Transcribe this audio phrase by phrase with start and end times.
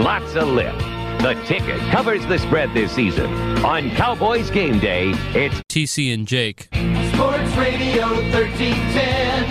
[0.00, 0.76] lots of lip.
[1.20, 3.30] The ticket covers the spread this season.
[3.64, 6.68] On Cowboys game day, it's TC and Jake.
[7.12, 9.44] Sports Radio 1310.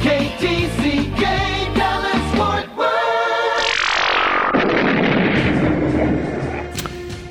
[0.00, 1.20] KTCK
[1.74, 2.90] Dallas Fort Worth.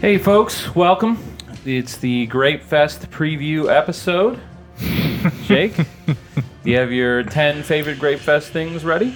[0.02, 1.18] Hey, folks, welcome.
[1.64, 4.38] It's the Grape Fest preview episode.
[5.44, 6.16] Jake, do
[6.66, 9.16] you have your 10 favorite Grape Fest things ready?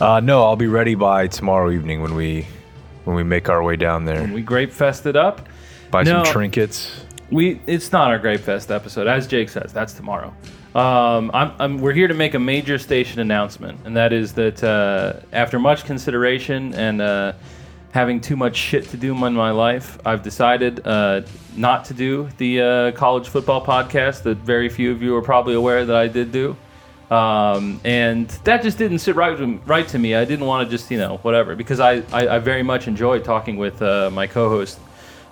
[0.00, 2.46] Uh, no, I'll be ready by tomorrow evening when we
[3.04, 4.24] when we make our way down there.
[4.32, 5.48] We Grape Fested up.
[5.90, 6.24] Buy No.
[6.24, 7.04] some trinkets.
[7.30, 9.72] We it's not our Grape Fest episode, as Jake says.
[9.72, 10.34] That's tomorrow.
[10.74, 14.62] Um, I'm, I'm, we're here to make a major station announcement, and that is that
[14.64, 17.32] uh, after much consideration and uh,
[17.92, 21.22] having too much shit to do in my life, I've decided uh,
[21.56, 25.54] not to do the uh, college football podcast that very few of you are probably
[25.54, 26.56] aware that I did do.
[27.10, 30.14] Um, and that just didn't sit right with, right to me.
[30.14, 33.20] I didn't want to just you know whatever because I, I, I very much enjoy
[33.20, 34.78] talking with uh, my co-host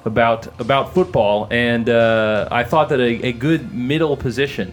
[0.04, 4.72] about about football, and uh, I thought that a, a good middle position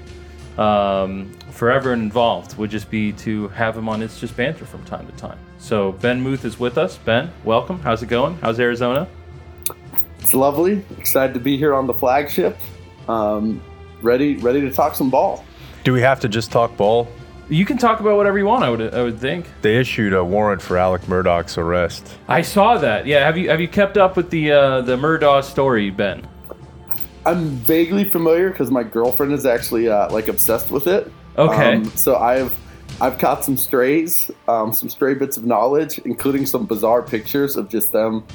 [0.57, 4.83] um, for everyone involved would just be to have him on It's Just Banter from
[4.85, 5.37] time to time.
[5.57, 6.97] So Ben Muth is with us.
[6.97, 7.79] Ben, welcome.
[7.79, 8.37] How's it going?
[8.37, 9.07] How's Arizona?
[10.19, 10.83] It's lovely.
[10.97, 12.57] Excited to be here on the flagship.
[13.07, 13.61] Um,
[14.01, 15.45] ready, ready to talk some ball.
[15.83, 17.07] Do we have to just talk ball?
[17.49, 18.63] You can talk about whatever you want.
[18.63, 19.47] I would I would think.
[19.61, 22.15] They issued a warrant for Alec Murdaugh's arrest.
[22.27, 23.07] I saw that.
[23.07, 23.25] Yeah.
[23.25, 26.27] Have you have you kept up with the uh, the Murdaugh story, Ben?
[27.25, 31.11] I'm vaguely familiar because my girlfriend is actually uh, like obsessed with it.
[31.37, 31.75] Okay.
[31.75, 32.55] Um, so I've
[33.01, 37.69] I've caught some strays, um, some stray bits of knowledge, including some bizarre pictures of
[37.69, 38.25] just them,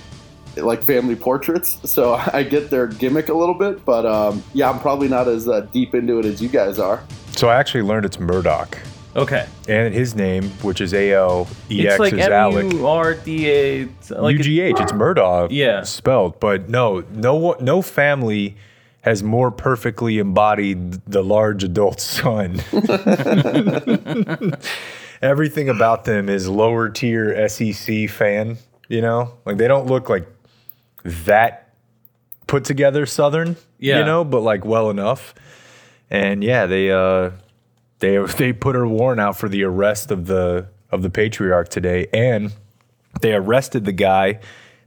[0.56, 1.78] like family portraits.
[1.88, 5.46] So I get their gimmick a little bit, but um, yeah, I'm probably not as
[5.48, 7.04] uh, deep into it as you guys are.
[7.36, 8.78] So I actually learned it's Murdoch.
[9.16, 9.46] Okay.
[9.68, 12.72] And his name, which is A L E It's like is M Alec.
[12.72, 13.78] U R D A.
[13.80, 14.76] U G H.
[14.78, 15.50] It's Murdoch.
[15.52, 15.82] Yeah.
[15.82, 18.56] Spelled, but no, no, no family
[19.02, 22.60] has more perfectly embodied the large adult son.
[25.22, 28.58] Everything about them is lower tier SEC fan.
[28.88, 30.26] You know, like they don't look like
[31.04, 31.72] that
[32.46, 33.56] put together Southern.
[33.78, 34.00] Yeah.
[34.00, 35.34] You know, but like well enough.
[36.14, 37.30] And yeah, they uh
[37.98, 42.06] they they put a warrant out for the arrest of the of the patriarch today,
[42.12, 42.52] and
[43.20, 44.38] they arrested the guy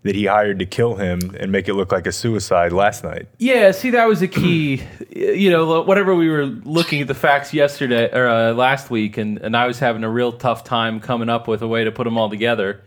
[0.03, 3.27] that he hired to kill him and make it look like a suicide last night.
[3.39, 4.81] Yeah, see, that was a key.
[5.09, 9.37] you know, whatever we were looking at the facts yesterday or uh, last week, and,
[9.39, 12.05] and I was having a real tough time coming up with a way to put
[12.05, 12.83] them all together.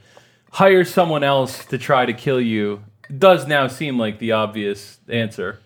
[0.53, 2.83] Hire someone else to try to kill you
[3.19, 5.59] does now seem like the obvious answer.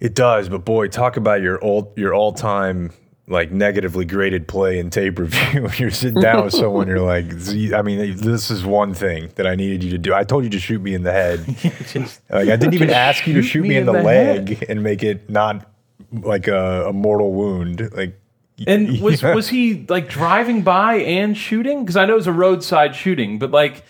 [0.00, 2.90] It does, but boy, talk about your old your all time
[3.30, 5.62] like negatively graded play in tape review.
[5.62, 9.30] when you're sitting down with someone, you're like, "Z- I mean, this is one thing
[9.36, 10.12] that I needed you to do.
[10.12, 11.46] I told you to shoot me in the head.
[12.28, 15.30] like I didn't even ask you to shoot me in the, leg and make it
[15.30, 15.66] not
[16.12, 17.90] like a, a mortal wound.
[17.92, 18.18] Like
[18.66, 21.84] And was was he like driving by and shooting?
[21.84, 23.84] Because I know it was a roadside shooting, but like,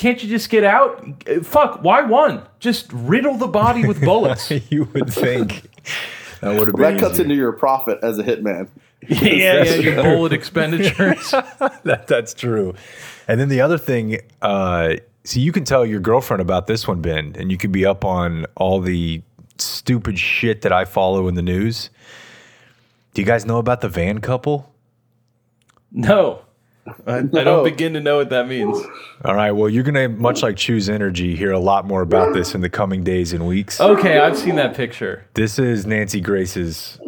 [0.00, 1.24] can't you just get out?
[1.42, 2.42] Fuck, why one?
[2.58, 4.50] Just riddle the body with bullets.
[4.70, 5.70] you would think
[6.40, 8.68] that would have been That cuts into your profit as a hitman.
[9.08, 11.30] yeah, yeah, your bullet expenditures.
[11.84, 12.74] that, that's true.
[13.28, 14.94] And then the other thing, uh,
[15.24, 18.02] see, you can tell your girlfriend about this one, Ben, and you can be up
[18.02, 19.20] on all the
[19.58, 21.90] stupid shit that I follow in the news.
[23.12, 24.72] Do you guys know about the van couple?
[25.92, 26.40] No.
[27.06, 28.78] I, I don't begin to know what that means.
[29.24, 29.52] All right.
[29.52, 32.70] Well, you're gonna much like Choose Energy hear a lot more about this in the
[32.70, 33.80] coming days and weeks.
[33.80, 35.24] Okay, I've seen that picture.
[35.34, 36.98] This is Nancy Grace's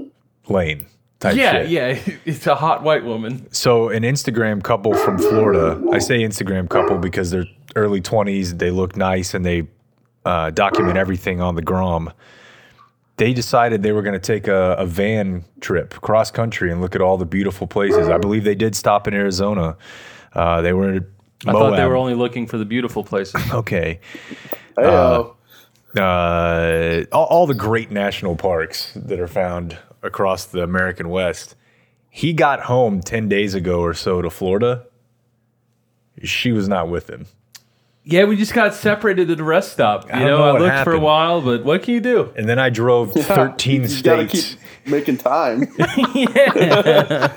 [0.49, 0.87] lane
[1.21, 1.71] type Yeah, shit.
[1.71, 1.99] yeah.
[2.25, 3.47] It's a hot white woman.
[3.53, 5.83] So, an Instagram couple from Florida.
[5.93, 8.59] I say Instagram couple because they're early 20s.
[8.59, 9.67] They look nice and they
[10.25, 12.13] uh, document everything on the Grom.
[13.17, 16.95] They decided they were going to take a, a van trip cross country and look
[16.95, 18.09] at all the beautiful places.
[18.09, 19.77] I believe they did stop in Arizona.
[20.35, 21.07] Uh, they were in
[21.47, 23.43] I thought they were only looking for the beautiful places.
[23.53, 24.01] okay.
[24.77, 25.37] Hey-o.
[25.97, 31.55] Uh, all, all the great national parks that are found across the American West.
[32.09, 34.87] He got home 10 days ago or so to Florida.
[36.23, 37.27] She was not with him.
[38.05, 40.05] Yeah, we just got separated at a rest stop.
[40.07, 42.33] You don't know, know I what looked for a while, but what can you do?
[42.37, 44.55] And then I drove 13 you states.
[44.55, 44.59] keep
[44.91, 45.69] making time.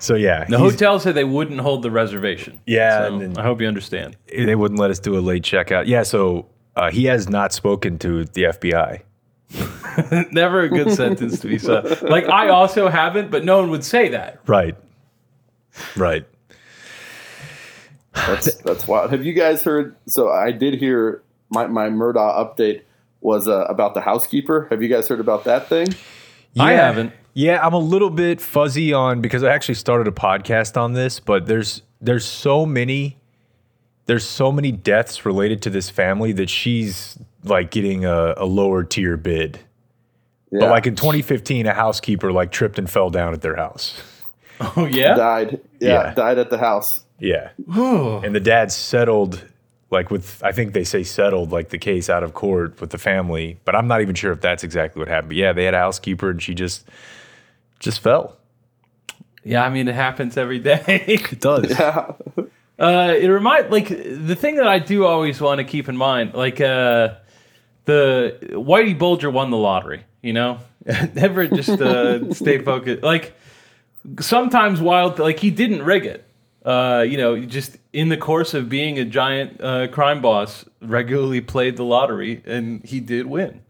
[0.00, 2.60] So yeah, The hotel said they wouldn't hold the reservation.
[2.66, 4.16] Yeah, So and then- I hope you understand.
[4.32, 5.86] they wouldn't let us do a late checkout.
[5.86, 6.46] Yeah, so
[6.76, 9.00] uh, he has not spoken to the FBI.
[10.30, 12.00] Never a good sentence to be said.
[12.02, 14.38] Like I also haven't, but no one would say that.
[14.46, 14.76] Right.
[15.96, 16.26] Right.
[18.26, 19.10] That's that's wild.
[19.10, 19.96] Have you guys heard?
[20.06, 22.82] So I did hear my my Murdaugh update
[23.20, 24.66] was uh, about the housekeeper.
[24.70, 25.88] Have you guys heard about that thing?
[26.54, 26.62] Yeah.
[26.62, 27.12] I haven't.
[27.34, 31.20] Yeah, I'm a little bit fuzzy on because I actually started a podcast on this,
[31.20, 33.16] but there's there's so many
[34.06, 38.82] there's so many deaths related to this family that she's like getting a, a lower
[38.82, 39.60] tier bid.
[40.50, 40.60] Yeah.
[40.60, 44.00] But like in 2015, a housekeeper like tripped and fell down at their house.
[44.76, 45.14] Oh yeah.
[45.14, 45.60] died.
[45.78, 46.14] Yeah, Yeah.
[46.14, 47.04] died at the house.
[47.18, 47.50] Yeah.
[47.66, 49.44] and the dad settled
[49.90, 52.98] like with I think they say settled like the case out of court with the
[52.98, 55.30] family, but I'm not even sure if that's exactly what happened.
[55.30, 56.86] But yeah, they had a housekeeper and she just
[57.78, 58.36] just fell.
[59.44, 60.82] Yeah, I mean it happens every day.
[61.32, 61.70] It does.
[61.70, 62.12] Yeah.
[62.78, 66.34] Uh, it remind like the thing that I do always want to keep in mind,
[66.34, 67.14] like uh,
[67.86, 70.04] the Whitey Bulger won the lottery.
[70.22, 70.58] You know,
[71.14, 73.02] never just uh, stay focused.
[73.02, 73.34] Like
[74.20, 76.27] sometimes wild, like he didn't rig it.
[76.68, 81.40] Uh, you know, just in the course of being a giant uh, crime boss, regularly
[81.40, 83.62] played the lottery, and he did win.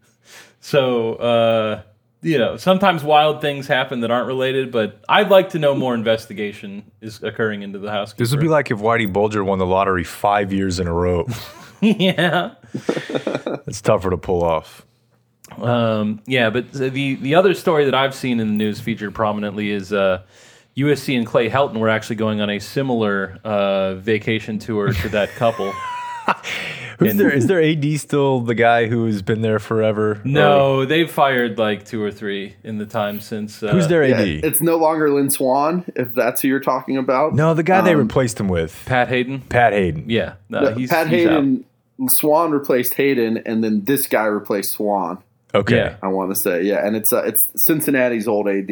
[0.59, 1.83] So, uh,
[2.23, 5.95] you know, sometimes wild things happen that aren't related, but I'd like to know more
[5.95, 8.15] investigation is occurring into the house.
[8.15, 11.29] This would be like if Whitey Bulger won the lottery five years in a row.
[11.81, 12.55] yeah.
[12.75, 14.85] it's tougher to pull off.
[15.57, 19.71] Um, yeah, but the the other story that I've seen in the news featured prominently
[19.71, 20.23] is uh,
[20.79, 25.29] USC and Clay Helton were actually going on a similar uh, vacation tour to that
[25.37, 25.73] couple.
[26.99, 27.31] Who's there?
[27.31, 30.21] Is there AD still the guy who has been there forever?
[30.25, 33.63] No, they've fired like two or three in the time since.
[33.63, 34.45] Uh, who's their Yeah, AD?
[34.45, 37.35] it's no longer Lynn Swann, if that's who you're talking about.
[37.35, 39.41] no, the guy they Um, replaced him with, Pat Haden.
[39.43, 40.11] Pat Haden.
[40.11, 41.33] Yeah, no, No, he's, Pat he's out.
[41.35, 41.65] Haden,
[42.09, 45.19] Swann replaced Haden, and then this guy replaced Swann.
[45.55, 45.77] Okay.
[45.77, 45.97] Yeah.
[46.03, 48.69] I want to say, yeah, and it's uh, it's Cincinnati's old AD.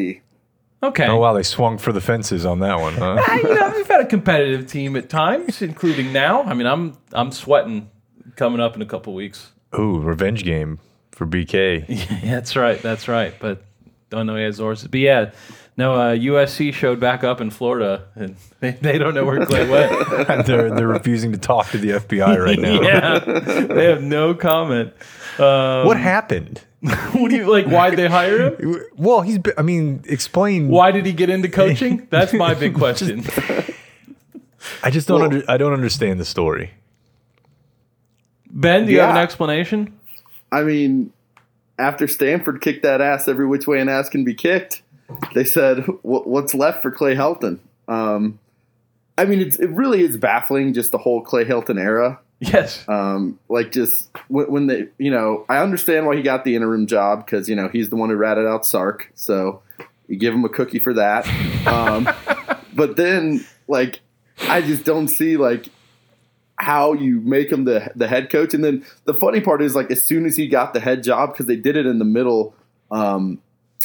[0.83, 1.07] Okay.
[1.07, 3.19] Oh wow, they swung for the fences on that one, huh?
[3.43, 6.43] You know, we've had a competitive team at times, including now.
[6.43, 7.91] I mean, I'm I'm sweating
[8.37, 9.51] coming up in a couple weeks.
[9.79, 10.79] Ooh, revenge game
[11.13, 11.87] for BK.
[12.23, 12.81] Yeah, that's right.
[12.81, 13.35] That's right.
[13.41, 13.63] But
[14.11, 14.89] don't know he has horses.
[14.89, 15.31] But yeah,
[15.79, 15.95] no.
[15.95, 20.47] Uh, USC showed back up in Florida, and they, they don't know where Clay went.
[20.47, 22.81] they're they're refusing to talk to the FBI right now.
[22.83, 23.19] yeah,
[23.65, 24.93] they have no comment.
[25.39, 26.61] Um, What happened?
[27.13, 27.67] what do you like?
[27.67, 28.83] Why'd they hire him?
[28.97, 29.39] Well, he's.
[29.39, 30.69] Been, I mean, explain.
[30.69, 32.07] Why did he get into coaching?
[32.11, 33.25] That's my big question.
[34.83, 35.21] I just don't.
[35.21, 36.73] Well- under, I don't understand the story.
[38.51, 39.99] Ben, do you have an explanation?
[40.51, 41.13] I mean,
[41.79, 44.83] after Stanford kicked that ass every which way an ass can be kicked,
[45.35, 47.59] they said, "What's left for Clay Helton?"
[47.89, 48.39] Um,
[49.19, 52.21] I mean, it's, it really is baffling just the whole Clay Helton era.
[52.41, 52.87] Yes.
[52.89, 56.87] Um, like just when, when they, you know, I understand why he got the interim
[56.87, 59.63] job because you know he's the one who ratted out Sark, so
[60.07, 61.27] you give him a cookie for that.
[61.67, 62.09] Um,
[62.75, 64.01] but then, like,
[64.43, 65.69] I just don't see like
[66.57, 68.55] how you make him the the head coach.
[68.55, 71.33] And then the funny part is like as soon as he got the head job
[71.33, 72.55] because they did it in the middle
[72.91, 73.41] um,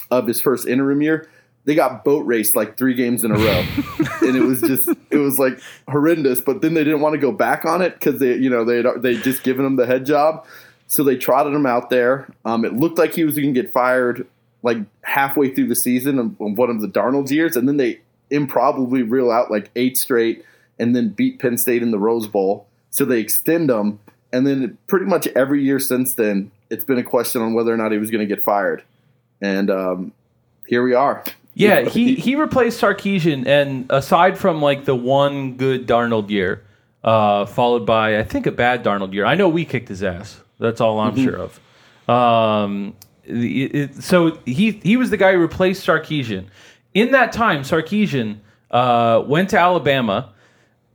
[0.10, 1.30] of his first interim year.
[1.66, 3.66] They got boat raced like three games in a row,
[4.22, 6.42] and it was just it was like horrendous.
[6.42, 8.84] But then they didn't want to go back on it because they you know they
[8.98, 10.46] they just given him the head job,
[10.88, 12.28] so they trotted him out there.
[12.46, 14.28] Um, it looked like he was going to get fired
[14.64, 18.02] like halfway through the season of, of one of the Darnold years, and then they
[18.30, 20.46] improbably reel out like eight straight,
[20.80, 22.68] and then beat Penn State in the Rose Bowl.
[22.90, 24.00] So they extend him,
[24.34, 27.78] and then pretty much every year since then, it's been a question on whether or
[27.78, 28.84] not he was going to get fired,
[29.42, 30.14] and um,
[30.68, 31.24] here we are.
[31.54, 36.64] Yeah, he he replaced Sarkisian, and aside from like the one good Darnold year,
[37.04, 39.26] uh, followed by I think a bad Darnold year.
[39.26, 40.40] I know we kicked his ass.
[40.60, 41.60] That's all I'm sure of.
[42.10, 42.94] Um,
[43.26, 46.46] the- it- so he he was the guy who replaced Sarkisian.
[46.94, 48.38] In that time, Sarkisian
[48.70, 50.30] uh, went to Alabama,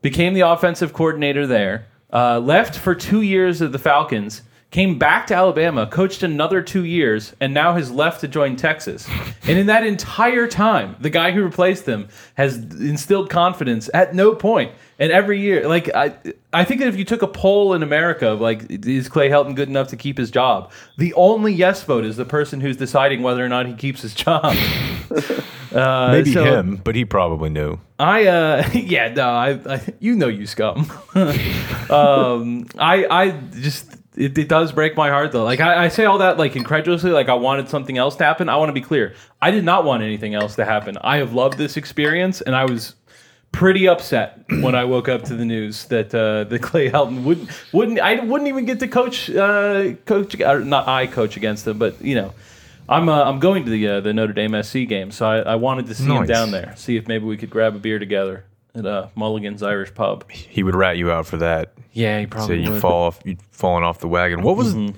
[0.02, 5.26] became the offensive coordinator there, uh, left for two years of the Falcons, came back
[5.28, 9.08] to Alabama, coached another two years, and now has left to join Texas.
[9.44, 14.34] And in that entire time, the guy who replaced him has instilled confidence at no
[14.34, 14.72] point.
[14.98, 16.14] And every year, like I,
[16.52, 19.54] I think that if you took a poll in America of like, is Clay Helton
[19.54, 20.72] good enough to keep his job?
[20.98, 24.14] The only yes vote is the person who's deciding whether or not he keeps his
[24.14, 24.54] job.
[25.72, 27.78] Uh, Maybe so- him, but he probably knew.
[27.98, 30.90] I uh yeah no I, I you know you scum.
[31.90, 33.30] um I I
[33.60, 35.44] just it, it does break my heart though.
[35.44, 38.48] Like I, I say all that like incredulously, like I wanted something else to happen.
[38.48, 39.14] I want to be clear.
[39.40, 40.96] I did not want anything else to happen.
[41.02, 42.94] I have loved this experience, and I was
[43.52, 47.50] pretty upset when I woke up to the news that uh, that Clay Helton wouldn't
[47.72, 51.78] wouldn't I wouldn't even get to coach uh, coach or not I coach against him,
[51.78, 52.34] but you know.
[52.88, 55.54] I'm uh, I'm going to the uh, the Notre Dame SC game, so I, I
[55.56, 58.44] wanted to see him down there, see if maybe we could grab a beer together.
[58.76, 60.30] At uh, Mulligan's Irish Pub.
[60.30, 61.72] He would rat you out for that.
[61.92, 62.80] Yeah, he Say probably you would.
[62.80, 64.42] fall off, you falling off the wagon.
[64.42, 64.96] What was Mm-hmm.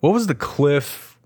[0.00, 1.16] what was the Cliff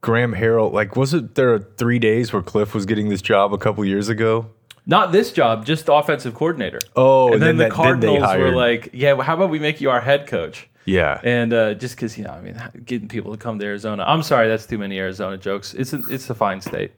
[0.00, 0.96] Graham Harrell like?
[0.96, 4.50] Was it there three days where Cliff was getting this job a couple years ago?
[4.86, 6.80] Not this job, just offensive coordinator.
[6.96, 9.34] Oh, and and then, then the that- then they Cardinals were like, "Yeah, well, how
[9.34, 12.40] about we make you our head coach?" Yeah, And uh, just because you know, I
[12.40, 14.02] mean, getting people to come to Arizona.
[14.06, 15.74] I'm sorry, that's too many Arizona jokes.
[15.74, 16.92] It's a, it's a fine state.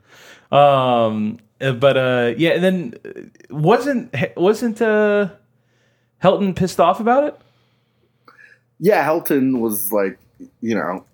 [0.52, 5.28] Um, uh, but uh, yeah, and then uh, wasn't wasn't uh,
[6.22, 7.38] Helton pissed off about it?
[8.82, 10.18] yeah, Helton was like,
[10.60, 11.04] you know,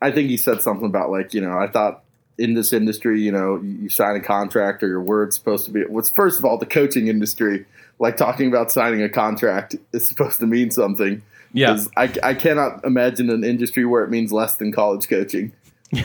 [0.00, 2.02] I think he said something about like, you know, I thought
[2.38, 5.82] in this industry, you know, you, sign a contract or your word's supposed to be.
[5.82, 7.66] What's first of all, the coaching industry,
[7.98, 11.22] like talking about signing a contract is supposed to mean something.
[11.52, 11.78] Yeah.
[11.98, 15.52] I, I cannot imagine an industry where it means less than college coaching.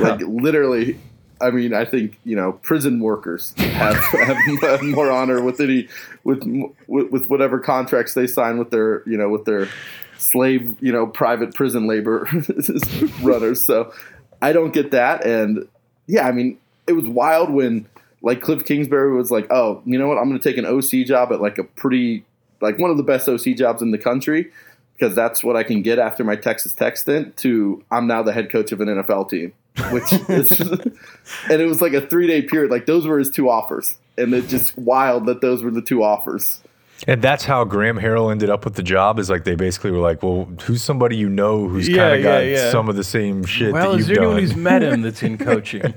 [0.01, 0.99] Like literally,
[1.41, 5.87] I mean, I think you know, prison workers have, have, more honor with any
[6.23, 6.43] with,
[6.87, 9.69] with with whatever contracts they sign with their you know with their
[10.17, 12.27] slave you know private prison labor
[13.21, 13.63] runners.
[13.63, 13.93] So
[14.41, 15.67] I don't get that, and
[16.07, 17.87] yeah, I mean, it was wild when
[18.21, 21.05] like Cliff Kingsbury was like, oh, you know what, I'm going to take an OC
[21.07, 22.25] job at like a pretty
[22.61, 24.51] like one of the best OC jobs in the country
[24.93, 27.37] because that's what I can get after my Texas Tech stint.
[27.37, 29.53] To I'm now the head coach of an NFL team,
[29.91, 30.51] which is,
[31.49, 32.71] and it was like a three day period.
[32.71, 36.03] Like those were his two offers, and it's just wild that those were the two
[36.03, 36.61] offers.
[37.07, 39.19] and that's how Graham Harrell ended up with the job.
[39.19, 42.23] Is like they basically were like, "Well, who's somebody you know who's Yeah, kind of
[42.23, 42.71] got yeah, yeah.
[42.71, 45.01] some of the same shit Well, that is you've there anyone done?" who's met him
[45.01, 45.93] that's in coaching?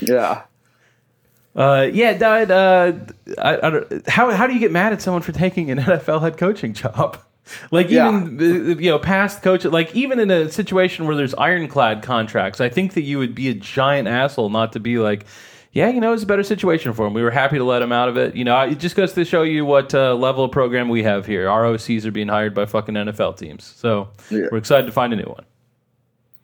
[0.00, 0.42] Yeah.
[1.56, 2.50] Uh, yeah, Dad.
[2.50, 2.92] Uh,
[3.38, 6.20] I, I don't, how how do you get mad at someone for taking an NFL
[6.22, 7.18] head coaching job?
[7.70, 12.02] Like even uh, you know past coach, like even in a situation where there's ironclad
[12.02, 15.26] contracts, I think that you would be a giant asshole not to be like,
[15.72, 17.12] yeah, you know, it's a better situation for him.
[17.14, 18.34] We were happy to let him out of it.
[18.34, 21.26] You know, it just goes to show you what uh, level of program we have
[21.26, 21.46] here.
[21.46, 24.46] ROCs are being hired by fucking NFL teams, so Yeah.
[24.50, 25.44] we're excited to find a new one.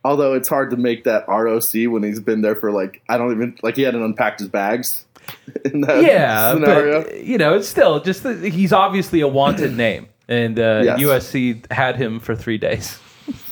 [0.05, 3.33] Although it's hard to make that ROC when he's been there for like I don't
[3.33, 5.05] even like he hadn't unpacked his bags
[5.65, 7.03] in that yeah, scenario.
[7.05, 11.01] but you know, it's still just that he's obviously a wanted name, and uh, Yes.
[11.01, 12.99] USC had him for three days.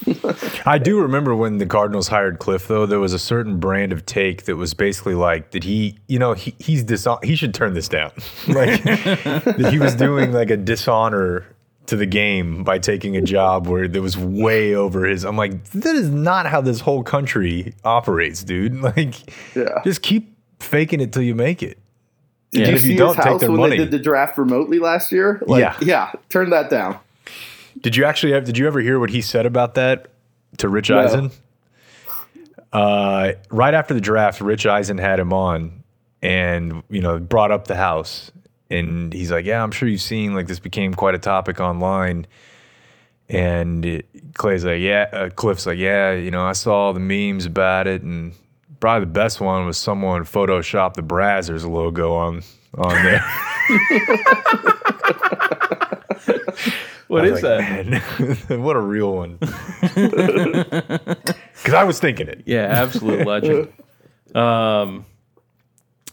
[0.67, 4.07] I do remember when the Cardinals hired Cliff, though, there was a certain brand of
[4.07, 7.75] take that was basically like, did he, you know, he, he's dishon- he should turn
[7.75, 8.11] this down.
[8.49, 11.45] like, that he was doing like a dishonor
[11.87, 15.25] to the game by taking a job where that was way over his.
[15.25, 18.75] I'm like, that is not how this whole country operates, dude.
[18.83, 19.15] Like,
[19.57, 19.81] Yeah.
[19.85, 21.79] just keep faking it till you make it.
[22.51, 22.67] Did Yeah.
[22.69, 23.71] you you see don't, his house when money.
[23.77, 25.43] they did the draft remotely last year?
[25.47, 25.77] Like, Yeah.
[25.83, 26.99] yeah, turn that down.
[27.83, 28.45] Did you actually have?
[28.45, 30.07] Did you ever hear what he said about that
[30.57, 30.99] to Rich No.
[31.01, 31.31] Eisen?
[32.73, 35.83] Uh, right after the draft, Rich Eisen had him on,
[36.23, 38.31] and you know brought up the house,
[38.71, 42.27] and he's like, "Yeah, I'm sure you've seen like this became quite a topic online."
[43.31, 47.01] And it, Clay's like, "Yeah," uh, Cliff's like, "Yeah, you know, I saw all the
[47.01, 48.33] memes about it, and
[48.81, 52.43] probably the best one was someone photoshopped the Brazzers logo on
[52.77, 53.25] on there."
[57.09, 57.61] What is that?
[57.61, 58.01] Man,
[58.63, 59.39] what a real one.
[59.41, 59.57] Because
[61.75, 62.43] I was thinking it.
[62.45, 63.73] Yeah, absolute legend.
[64.35, 65.07] Um,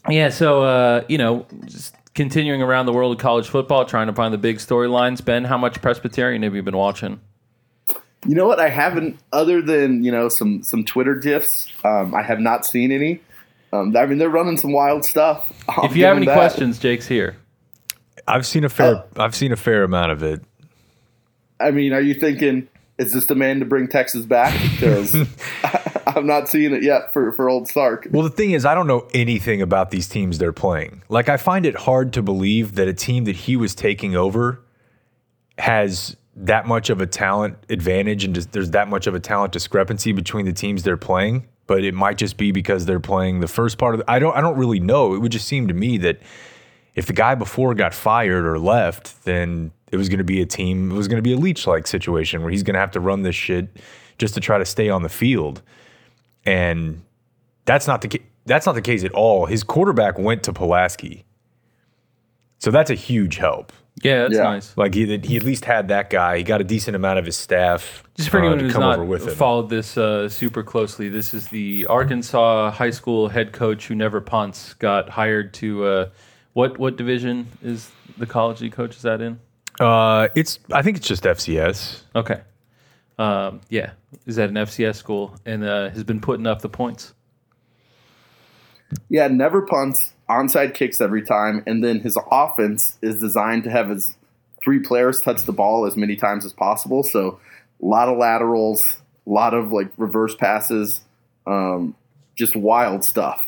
[0.10, 4.14] yeah, so uh, you know, just continuing around the world of college football, trying to
[4.14, 5.24] find the big storylines.
[5.24, 7.20] Ben, how much Presbyterian have you been watching?
[8.26, 8.60] You know what?
[8.60, 11.68] I haven't, other than you know some some Twitter gifs.
[11.84, 13.22] Um, I have not seen any.
[13.72, 15.52] Um, I mean, they're running some wild stuff.
[15.70, 16.36] I'll If you have any that.
[16.36, 17.38] questions, Jake's here.
[18.28, 18.96] I've seen a fair.
[18.96, 20.42] Uh, I've seen a fair amount of it.
[21.60, 22.68] I mean, are you thinking
[22.98, 24.54] is this the man to bring Texas back?
[24.72, 25.16] Because
[26.08, 28.08] I'm not seeing it yet for for old Sark.
[28.12, 31.04] Well, the thing is, I don't know anything about these teams they're playing.
[31.10, 34.62] Like, I find it hard to believe that a team that he was taking over
[35.58, 39.54] has that much of a talent advantage and just, there's that much of a talent
[39.54, 41.48] discrepancy between the teams they're playing.
[41.68, 44.00] But it might just be because they're playing the first part of.
[44.02, 44.38] The, I don't.
[44.38, 45.16] I don't really know.
[45.16, 46.20] It would just seem to me that
[46.94, 50.46] if the guy before got fired or left, then it was going to be a
[50.46, 50.92] team.
[50.92, 53.00] It was going to be a leech like situation where he's going to have to
[53.00, 53.68] run this shit
[54.18, 55.62] just to try to stay on the field.
[56.46, 57.02] And
[57.66, 59.48] that's not the that's not the case at all.
[59.48, 61.26] His quarterback went to Pulaski,
[62.60, 63.74] so that's a huge help.
[64.04, 64.44] Yeah, that's Yeah.
[64.44, 64.76] nice.
[64.78, 66.38] Like he he at least had that guy.
[66.38, 68.82] He got a decent amount of his staff Just for uh, anyone to who's come
[68.82, 69.34] not over with him.
[69.36, 74.20] followed this uh, super closely, this is the Arkansas high school head coach who never
[74.20, 74.74] punts.
[74.76, 76.10] Got hired to uh,
[76.54, 79.40] what what division is the college he coaches that in?
[79.80, 82.02] Uh, it's I think it's just FCS.
[82.16, 82.42] Okay.
[83.18, 83.92] Um, yeah,
[84.26, 87.14] is at an FCS school and uh, has been putting up the points.
[89.10, 90.12] Yeah, never punts.
[90.30, 94.16] Onside kicks every time, and then his offense is designed to have his
[94.64, 97.04] three players touch the ball as many times as possible.
[97.04, 97.40] So
[97.82, 101.02] a lot of laterals, a lot of like reverse passes,
[101.46, 101.96] um,
[102.36, 103.48] just wild stuff.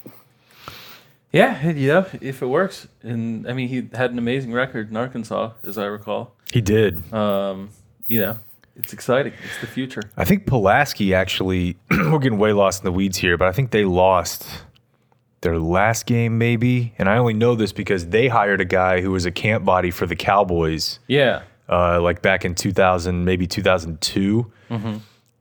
[1.32, 2.88] Yeah, yeah, if it works.
[3.04, 6.34] And I mean, he had an amazing record in Arkansas, as I recall.
[6.52, 7.12] He did.
[7.14, 7.70] Um,
[8.08, 8.40] you know,
[8.78, 9.34] it's exciting.
[9.44, 10.04] It's the future.
[10.16, 13.72] I think Pulaski actually, we're getting way lost in the weeds here, but I think
[13.72, 14.48] they lost
[15.48, 16.94] their last game, maybe.
[16.98, 19.92] And I only know this because they hired a guy who was a camp body
[19.92, 21.44] for the Cowboys, Yeah.
[21.70, 24.52] uh, like back in 2000, maybe 2002.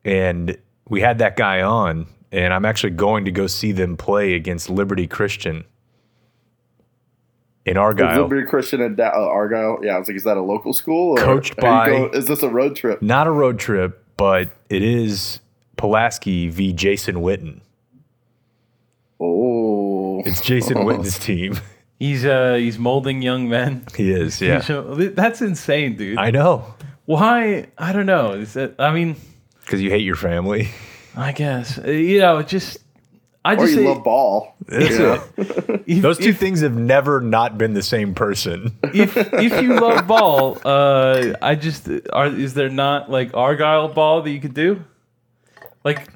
[0.04, 0.56] And
[0.88, 4.70] we had that guy on, and I'm actually going to go see them play against
[4.70, 5.64] Liberty Christian
[7.64, 8.22] in Argyle.
[8.22, 9.80] Liberty Christian and da- uh, Argyle.
[9.82, 11.18] Yeah, I was like, is that a local school?
[11.18, 13.02] Or Coached by- go- is this a road trip?
[13.02, 15.40] Not a road trip, but it is
[15.76, 16.72] Pulaski v.
[16.72, 17.62] Jason Witten.
[19.18, 19.65] Oh,
[20.24, 21.58] It's Jason Witten's team.
[21.98, 23.86] He's uh he's molding young men.
[23.96, 24.58] He is, yeah.
[24.60, 26.18] That's insane, dude.
[26.18, 26.74] I know.
[27.06, 27.68] Why?
[27.78, 28.32] I don't know.
[28.32, 29.16] Is it, I mean,
[29.62, 30.68] Because you hate your family.
[31.16, 32.36] I guess Uh, you know.
[32.38, 32.76] it Just
[33.46, 34.56] I or just you say, love ball.
[34.66, 35.22] That's Yeah.
[35.38, 35.82] it.
[35.86, 38.76] if, Those two if, things have never not been the same person.
[38.92, 42.26] if if you love ball, uh, I just are.
[42.26, 44.84] Is there not like Argyle ball that you could do?
[45.84, 46.08] Like,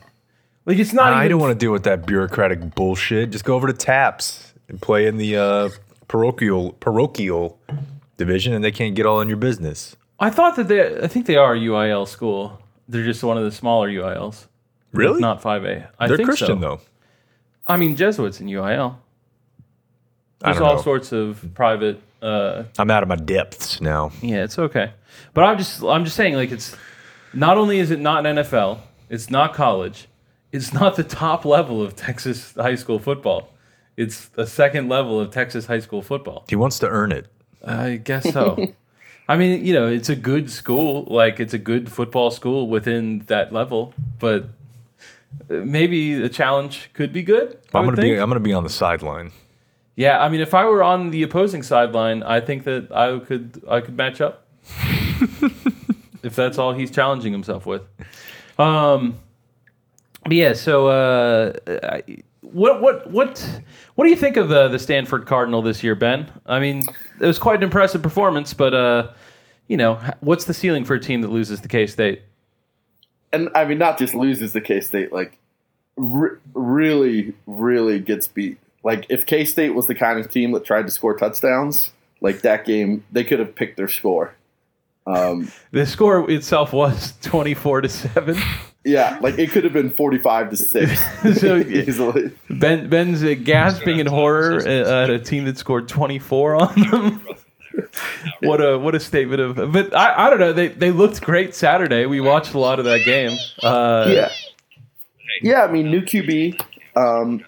[0.71, 1.12] like it's not.
[1.12, 3.31] I don't want to deal with that bureaucratic bullshit.
[3.31, 5.71] Just go over to TAPPS and play in the uh,
[6.07, 7.59] parochial parochial
[8.17, 9.97] division, and they can't get all in your business.
[10.21, 11.03] I thought that they.
[11.03, 12.62] I think they are a UIL school.
[12.89, 14.47] They're just one of the smaller UILs.
[14.93, 15.21] Really?
[15.21, 15.91] Not five A.
[15.99, 16.77] I They're think Christian so.
[16.77, 16.81] though.
[17.67, 18.97] I mean, Jesuits in UIL.
[20.39, 20.83] There's all know.
[20.83, 22.00] sorts of private.
[22.23, 24.12] Uh, I'm out of my depths now.
[24.23, 24.93] yeah, it's okay.
[25.35, 26.77] But I'm just, I'm just saying, like, it's
[27.33, 30.07] not only is it not an NFL, it's not college,
[30.52, 33.50] it's not the top level of Texas high school football.
[33.97, 36.45] It's the second level of Texas high school football.
[36.49, 37.26] He wants to earn it.
[37.64, 38.73] I guess so.
[39.28, 41.04] I mean, you know, it's a good school.
[41.04, 43.95] Like, it's a good football school within that level.
[44.19, 44.49] But
[45.49, 47.58] uh, maybe the challenge could be good.
[47.73, 48.17] I I'm gonna be.
[48.17, 49.32] I'm gonna be on the sideline.
[49.95, 53.63] Yeah, I mean, if I were on the opposing sideline, I think that I could
[53.69, 54.47] I could match up.
[56.23, 57.82] if that's all he's challenging himself with.
[58.58, 59.19] Um,
[60.25, 60.52] but yeah.
[60.54, 61.52] So, uh,
[61.83, 62.02] I-
[62.43, 63.61] what what what
[63.95, 66.28] what do you think of uh, the Stanford Cardinal this year, Ben?
[66.47, 66.83] I mean,
[67.21, 69.13] it was quite an impressive performance, but uh,
[69.69, 72.23] you know, what's the ceiling for a team that loses the K State?
[73.33, 75.39] and I mean, not just loses the K State, like
[75.97, 78.59] re- really, really gets beat.
[78.83, 82.41] Like if K State was the kind of team that tried to score touchdowns, like
[82.41, 84.35] that game, they could have picked their score.
[85.06, 88.37] Um, The score itself was twenty four to seven.
[88.84, 91.00] yeah, like it could have been forty-five to six
[91.40, 92.32] So, easily.
[92.49, 97.26] Ben Ben's uh, gasping in horror uh, at a team that scored 24 on them.
[98.43, 99.73] what a what a statement of.
[99.73, 100.52] But I, I don't know.
[100.52, 102.06] They they looked great Saturday.
[102.06, 103.36] We watched a lot of that game.
[103.62, 104.32] Uh, Yeah,
[105.43, 105.64] yeah.
[105.64, 106.60] I mean, new QB.
[106.97, 107.45] Um,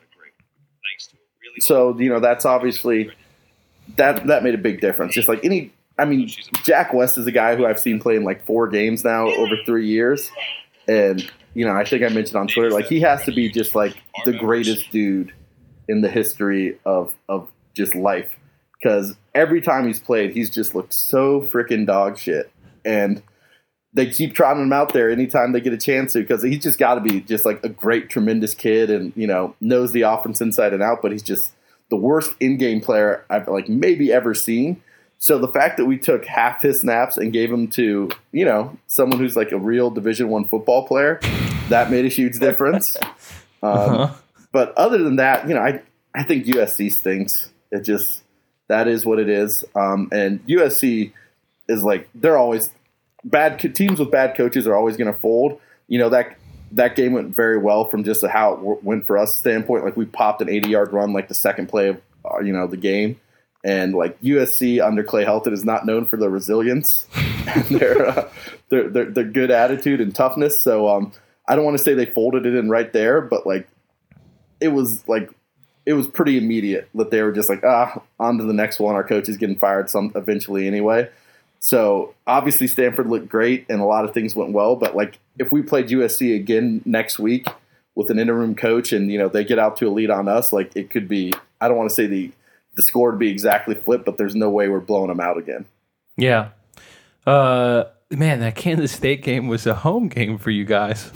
[1.59, 3.11] so you know that's obviously
[3.97, 5.15] that that made a big difference.
[5.15, 6.31] Just like any, I mean,
[6.63, 9.55] Jack West is a guy who I've seen play in like four games now over
[9.67, 10.31] three years,
[10.89, 13.75] and you know I think I mentioned on Twitter like he has to be just
[13.75, 15.33] like the greatest dude
[15.89, 18.31] in the history of of just life
[18.81, 22.51] because every time he's played he's just looked so freaking dog shit
[22.85, 23.23] and
[23.95, 26.79] they keep trotting him out there anytime they get a chance to because he's just
[26.79, 30.41] got to be just like a great, tremendous kid and you know knows the offense
[30.41, 31.03] inside and out.
[31.03, 31.53] But he's just
[31.91, 34.83] the worst in-game player I've like maybe ever seen.
[35.23, 38.77] So the fact that we took half his snaps and gave him to you know
[38.89, 41.21] someone who's like a real Division One football player,
[41.69, 42.97] that made a huge difference.
[43.65, 44.11] Um,
[44.51, 45.81] But other than that, you know, I
[46.13, 47.53] I think USC stinks.
[47.71, 48.25] It just
[48.67, 49.65] that is what it is.
[49.77, 51.13] Um, and USC
[51.69, 52.73] is like they're always
[53.23, 55.61] bad teams with bad coaches are always going to fold.
[55.87, 56.37] You know that
[56.73, 59.85] that game went very well from just a how it w- went for us standpoint.
[59.85, 62.67] Like we popped an 80 yard run like the second play of uh, you know
[62.67, 63.21] the game,
[63.65, 68.29] and like USC under Clay Helton is not known for their resilience and their, uh,
[68.69, 70.61] their their their good attitude and toughness.
[70.61, 71.13] So um,
[71.49, 73.69] I don't want to say they folded it in right there, but like
[74.61, 75.31] it was like
[75.85, 78.95] it was pretty immediate that they were just like ah on to the next one.
[78.95, 81.09] Our coach is getting fired some eventually anyway.
[81.61, 84.75] So obviously Stanford looked great and a lot of things went well.
[84.75, 87.47] But like if we played USC again next week
[87.95, 90.53] with an interim coach and you know they get out to a lead on us,
[90.53, 91.33] like it could be.
[91.61, 92.33] I don't want to say the
[92.75, 95.65] the score would be exactly flipped, but there's no way we're blowing them out again.
[96.17, 96.49] Yeah.
[97.27, 101.11] Uh, man, that Kansas State game was a home game for you guys.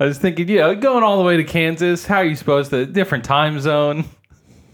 [0.00, 2.70] I was thinking, you know, going all the way to Kansas, how are you supposed
[2.70, 2.86] to?
[2.86, 4.04] Different time zone.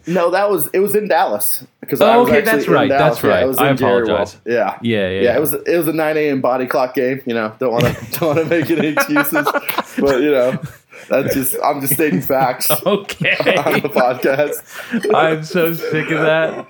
[0.06, 2.72] No, that was it was in Dallas because Oh, I was okay, actually that's in
[2.74, 3.14] right, Dallas.
[3.14, 3.46] that's Yeah, right.
[3.48, 4.36] was I in Jerry apologize.
[4.44, 4.78] Yeah.
[4.82, 5.20] Yeah, yeah, yeah.
[5.22, 5.36] yeah.
[5.36, 6.40] It was it was a 9 a.m.
[6.42, 7.22] body clock game.
[7.24, 9.46] You know, don't want to don't want to make any excuses,
[9.98, 10.60] but you know,
[11.08, 13.36] that's just I'm just stating facts okay.
[13.40, 13.80] on Okay.
[13.80, 15.14] the podcast.
[15.14, 16.66] I'm so sick of that.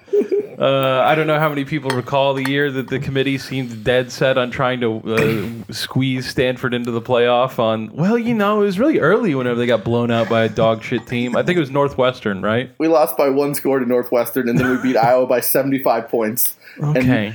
[0.59, 4.13] Uh, I don't know how many people recall the year that the committee seemed dead
[4.13, 7.59] set on trying to uh, squeeze Stanford into the playoff.
[7.59, 10.49] On well, you know, it was really early whenever they got blown out by a
[10.49, 11.37] dog shit team.
[11.37, 12.71] I think it was Northwestern, right?
[12.79, 16.55] We lost by one score to Northwestern, and then we beat Iowa by 75 points.
[16.81, 17.35] Okay.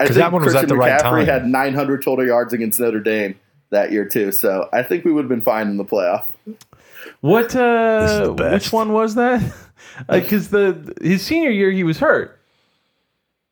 [0.00, 1.24] I 'Cause think that one was Christian at the right time.
[1.26, 3.36] had 900 total yards against Notre Dame
[3.72, 4.30] that year too.
[4.32, 6.24] So I think we would have been fine in the playoff.
[7.20, 7.54] What?
[7.56, 9.42] Uh, the which one was that?
[10.08, 12.40] Because the his senior year he was hurt.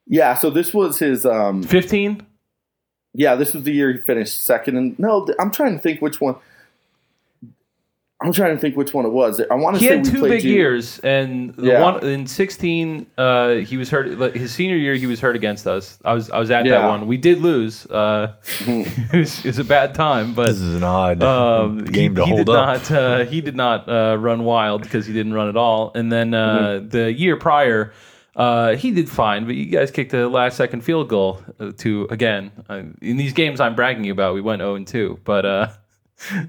[0.06, 0.35] Yeah.
[0.37, 1.26] So this was his.
[1.26, 2.26] um Fifteen.
[3.12, 4.76] Yeah, this was the year he finished second.
[4.76, 6.37] And no, I'm trying to think which one.
[8.22, 9.40] I'm trying to think which one it was.
[9.50, 11.83] I want to He say had we two big you- years, and the Yeah.
[11.83, 14.09] one in sixteen, uh, he was hurt.
[14.37, 15.98] His senior year, he was hurt against us.
[16.04, 17.06] I was I was at that one.
[17.06, 17.87] We did lose.
[17.87, 18.33] Uh,
[18.66, 22.16] it, was, it was a bad time, but This is an odd um, game he,
[22.16, 22.90] to he hold did up.
[22.90, 25.90] Not, uh, he did not uh, run wild because he didn't run at all.
[25.94, 26.88] And then uh, Mm-hmm.
[26.90, 27.92] the year prior,
[28.37, 32.06] uh, he did fine, but you guys kicked a last second field goal uh, to
[32.11, 34.35] again uh, in these games I'm bragging about.
[34.35, 35.68] We went zero and two, but uh,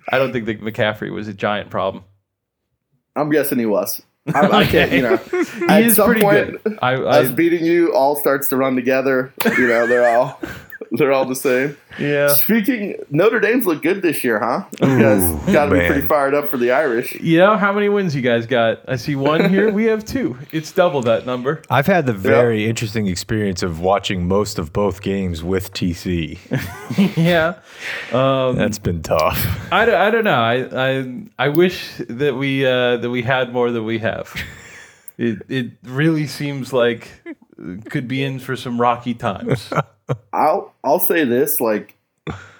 [0.09, 2.03] I don't think that McCaffrey was a giant problem.
[3.15, 4.01] I'm guessing he was.
[4.33, 5.17] I, I can't, you know.
[5.61, 6.79] He at is some pretty point, good.
[6.81, 9.33] I, us beating you all starts to run together.
[9.45, 10.39] You know, they're all
[10.97, 11.77] they're all the same.
[11.97, 12.33] yeah.
[12.33, 14.65] Speaking, Notre Dame's look good this year, huh?
[14.81, 17.15] You guys got to be pretty fired up for the Irish.
[17.21, 18.81] Yeah, how many wins you guys got?
[18.87, 19.71] I see one here.
[19.71, 20.37] We have two.
[20.51, 21.61] It's double that number.
[21.69, 26.37] I've had the very interesting experience of watching most of both games with TC.
[27.17, 27.59] yeah.
[28.11, 29.37] Um, That's been tough.
[29.71, 30.31] I, don't- I don't know.
[30.33, 34.33] I, I I wish that we uh, that we had more than we have.
[35.17, 37.07] It it really seems like
[37.89, 39.71] could be in for some rocky times.
[40.33, 41.95] I'll I'll say this, like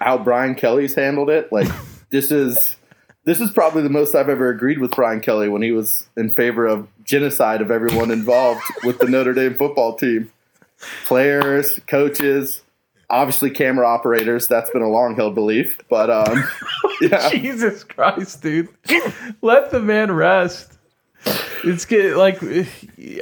[0.00, 1.52] how Brian Kelly's handled it.
[1.52, 1.68] Like
[2.10, 2.76] this is
[3.24, 6.34] this is probably the most I've ever agreed with Brian Kelly when he was in
[6.34, 10.30] favor of genocide of everyone involved with the Notre Dame football team.
[11.04, 12.62] Players, coaches,
[13.08, 14.48] obviously camera operators.
[14.48, 15.78] That's been a long held belief.
[15.88, 16.44] But um
[17.00, 17.30] yeah.
[17.30, 18.68] Jesus Christ, dude!
[19.40, 20.78] Let the man rest.
[21.64, 22.42] It's like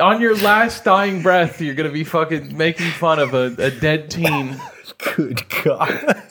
[0.00, 4.10] on your last dying breath, you're gonna be fucking making fun of a, a dead
[4.10, 4.60] teen.
[5.16, 6.22] Good God.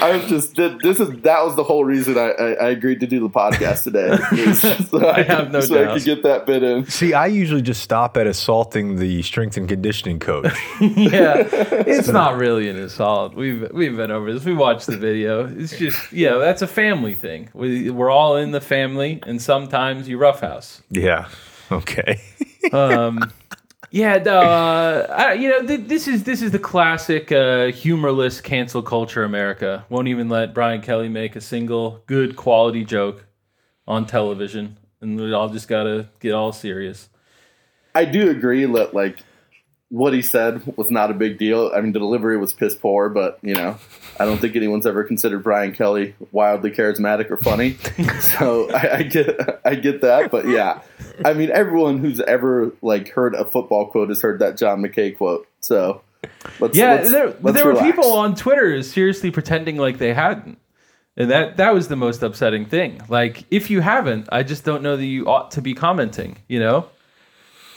[0.00, 3.06] I was just this is that was the whole reason I, I, I agreed to
[3.06, 4.16] do the podcast today.
[4.88, 6.86] so I have no so I could get that bit in.
[6.86, 10.52] See, I usually just stop at assaulting the strength and conditioning coach.
[10.80, 13.34] yeah, it's not really an assault.
[13.34, 14.44] We've we've been over this.
[14.44, 15.46] We watched the video.
[15.46, 17.48] It's just yeah, that's a family thing.
[17.54, 20.82] We we're all in the family, and sometimes you roughhouse.
[20.90, 21.28] yeah.
[21.70, 22.20] Okay.
[22.72, 23.32] Um,
[23.90, 28.40] yeah, no, uh, I, you know th- this is this is the classic uh, humorless
[28.40, 29.24] cancel culture.
[29.24, 33.26] America won't even let Brian Kelly make a single good quality joke
[33.86, 37.08] on television, and we all just gotta get all serious.
[37.94, 39.18] I do agree that like
[39.88, 41.70] what he said was not a big deal.
[41.74, 43.78] I mean, the delivery was piss poor, but you know,
[44.18, 47.74] I don't think anyone's ever considered Brian Kelly wildly charismatic or funny.
[48.20, 50.30] so I, I get, I get that.
[50.30, 50.80] But yeah,
[51.24, 55.16] I mean, everyone who's ever like heard a football quote has heard that John McKay
[55.16, 55.46] quote.
[55.60, 56.02] So
[56.60, 60.58] let's, Yeah, let's- there, let's there were people on Twitter seriously pretending like they hadn't.
[61.16, 63.00] And that that was the most upsetting thing.
[63.08, 66.60] Like, if you haven't, I just don't know that you ought to be commenting, you
[66.60, 66.88] know?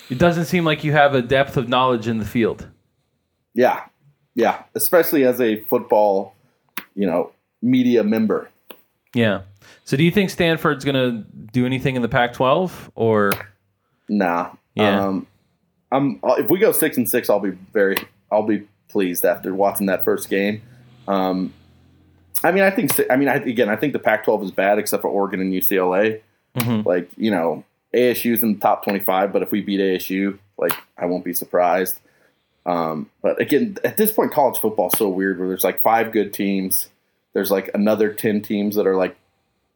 [0.10, 2.68] It doesn't seem like you have a depth of knowledge in the field.
[3.54, 3.84] Yeah,
[4.36, 6.34] yeah, especially as a football,
[6.96, 8.50] you know, media member.
[9.14, 9.42] Yeah.
[9.86, 13.32] So do you think Stanford's going to do anything in the Pac-12 or
[14.08, 14.52] Nah.
[14.76, 15.06] Yeah.
[15.06, 15.28] Um,
[15.92, 17.98] I'm if we go six and six, I'll be very
[18.32, 20.62] I'll be pleased after watching that first game.
[21.08, 21.54] Um,
[22.44, 25.02] I mean, I think I mean I, again, I think the Pac-12 is bad except
[25.02, 26.22] for Oregon and UCLA.
[26.58, 26.86] Mhm.
[26.86, 31.06] Like you know, ASU's in the top 25, but if we beat ASU, like I
[31.06, 32.00] won't be surprised.
[32.66, 36.12] Um, but again, at this point, college football is so weird where there's like five
[36.12, 36.90] good teams.
[37.34, 39.16] There's like another 10 teams that are like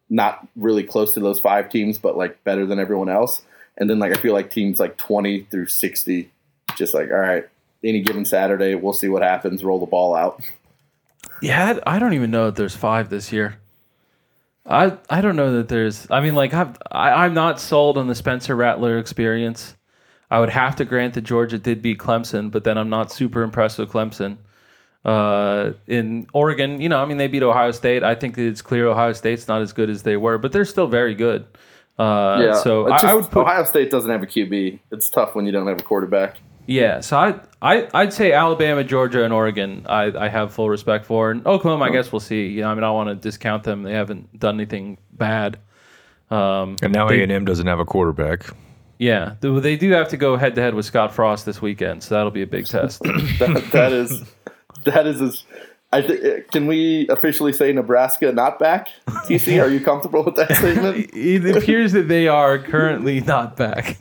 [0.09, 3.41] not really close to those five teams, but like better than everyone else.
[3.77, 6.31] And then like I feel like teams like 20 through 60,
[6.75, 7.47] just like, all right,
[7.83, 10.41] any given Saturday, we'll see what happens, roll the ball out.
[11.41, 13.57] Yeah, I don't even know that there's five this year.
[14.65, 16.07] I I don't know that there's.
[16.09, 19.75] I mean, like I've, I I'm not sold on the Spencer Rattler experience.
[20.31, 23.43] I would have to grant that Georgia did beat Clemson, but then I'm not super
[23.43, 24.37] impressed with Clemson.
[25.05, 28.03] Uh, in Oregon, you know, I mean, they beat Ohio State.
[28.03, 30.63] I think that it's clear Ohio State's not as good as they were, but they're
[30.65, 31.45] still very good.
[31.99, 32.53] Uh, Yeah.
[32.53, 34.79] so It's I, I would put Ohio State doesn't have a QB.
[34.91, 36.37] It's tough when you don't have a quarterback.
[36.65, 39.85] Yeah, so I, I I'd say Alabama, Georgia, and Oregon.
[39.89, 41.83] I, I have full respect for, and Oklahoma.
[41.83, 42.47] I guess we'll see.
[42.47, 43.83] You know, I mean, I don't want to discount them.
[43.83, 45.59] They haven't done anything bad.
[46.31, 48.45] Um, And now A and M doesn't have a quarterback.
[48.97, 52.01] yeah, they, they do have to go head to head with Scott Frost this weekend,
[52.01, 53.01] so that'll be a big test.
[53.39, 54.23] That, that is
[54.91, 55.43] that is as
[55.91, 56.51] I think.
[56.51, 58.89] Can we officially say Nebraska not back?
[59.07, 61.09] TC, are you comfortable with that statement?
[61.13, 63.97] it appears that they are currently not back.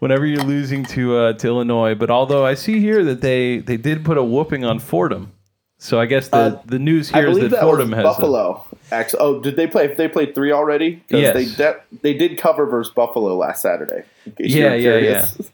[0.00, 3.76] Whenever you're losing to uh, to Illinois, but although I see here that they they
[3.76, 5.32] did put a whooping on Fordham,
[5.78, 8.66] so I guess the, Uh, the news here is that, that Fordham has a- Buffalo.
[8.90, 9.86] Actually, oh, did they play?
[9.94, 11.02] They played three already.
[11.08, 11.34] Yes.
[11.34, 14.02] they de- they did cover versus Buffalo last Saturday.
[14.26, 15.52] in case Yeah, you're yeah, curious.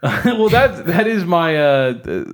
[0.02, 1.56] well, that that is my.
[1.56, 2.24] Uh,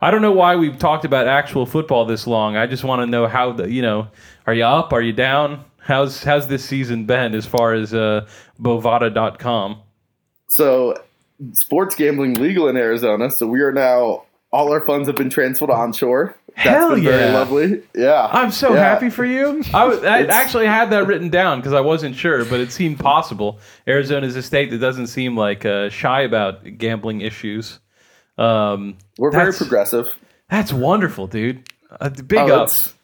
[0.00, 2.56] I don't know why we've talked about actual football this long.
[2.56, 4.08] I just want to know how the you know,
[4.46, 4.94] are you up?
[4.94, 5.64] Are you down?
[5.78, 8.26] How's how's this season been as far as uh,
[8.58, 9.82] Bovada.com?
[10.48, 10.94] So,
[11.52, 13.30] sports gambling legal in Arizona.
[13.30, 16.36] So we are now all our funds have been transferred onshore.
[16.56, 17.82] That's Hell been very lovely.
[17.94, 18.80] Yeah, I'm so Yeah.
[18.80, 19.62] happy for you.
[19.72, 22.98] I, was, I actually had that written down because I wasn't sure, but it seemed
[22.98, 23.58] possible.
[23.86, 27.78] Arizona is a state that doesn't seem like uh, shy about gambling issues.
[28.36, 30.14] Um, We're very progressive.
[30.48, 31.62] That's wonderful, dude.
[32.00, 32.94] Uh, big oh, ups.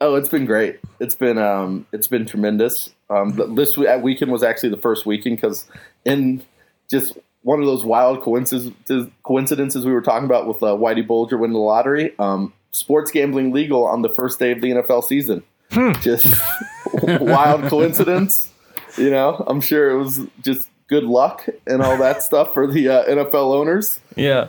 [0.00, 0.80] Oh, it's been great.
[1.00, 2.90] It's been um, it's been tremendous.
[3.08, 5.66] Um, this weekend was actually the first weekend because
[6.04, 6.42] in
[6.90, 11.38] just one of those wild coincidences coincidences we were talking about with uh, Whitey Bulger
[11.38, 12.12] winning the lottery.
[12.18, 15.44] Um, sports gambling legal on the first day of the NFL season.
[16.00, 16.26] Just
[17.02, 18.52] wild coincidence.
[18.98, 22.88] You know, I'm sure it was just good luck and all that stuff for the
[22.88, 24.00] uh, NFL owners.
[24.16, 24.48] Yeah.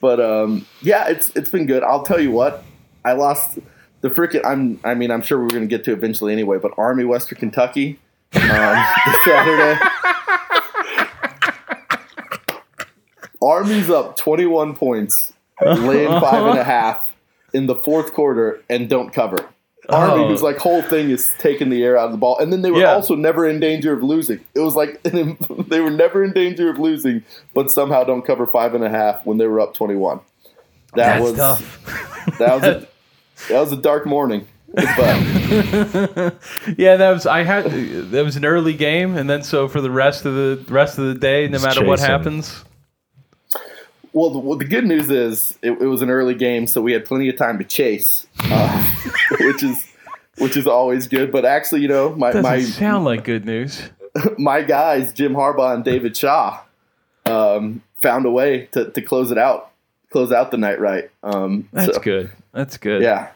[0.00, 1.84] But um, yeah, it's it's been good.
[1.84, 2.64] I'll tell you what,
[3.04, 3.60] I lost
[4.00, 4.44] the freaking.
[4.44, 4.80] I'm.
[4.82, 6.58] I mean, I'm sure we're going to get to eventually anyway.
[6.58, 8.00] But Army Western Kentucky
[8.34, 8.40] um,
[9.24, 9.78] Saturday.
[13.42, 15.32] Army's up 21 points,
[15.64, 17.12] laying five and a half
[17.52, 19.38] in the fourth quarter, and don't cover.
[19.88, 20.28] Army, Oh.
[20.28, 22.70] whose like whole thing is taking the air out of the ball, and then they
[22.70, 22.92] were Yeah.
[22.92, 24.40] also never in danger of losing.
[24.54, 27.22] It was like they were never in danger of losing,
[27.54, 30.20] but somehow don't cover five and a half when they were up 21.
[30.94, 31.84] That That's was tough.
[32.38, 32.88] that was a,
[33.48, 34.46] that was a dark morning.
[34.74, 34.84] But
[36.76, 37.64] Yeah, that was I had
[38.10, 41.06] that was an early game, and then so for the rest of the rest of
[41.06, 42.62] the day, no Just matter what happens,
[44.12, 46.92] well, the, well, the good news is it, it was an early game, so we
[46.92, 48.84] had plenty of time to chase, uh,
[49.40, 49.86] which is
[50.38, 51.32] which is always good.
[51.32, 53.82] But actually, you know, my doesn't my sound like good news.
[54.38, 56.60] my guys, Jim Harbaugh and David Shaw,
[57.26, 59.70] um, found a way to, to close it out,
[60.10, 61.10] close out the night right.
[61.22, 62.30] Um, That's so, good.
[62.52, 63.02] That's good.
[63.02, 63.30] Yeah.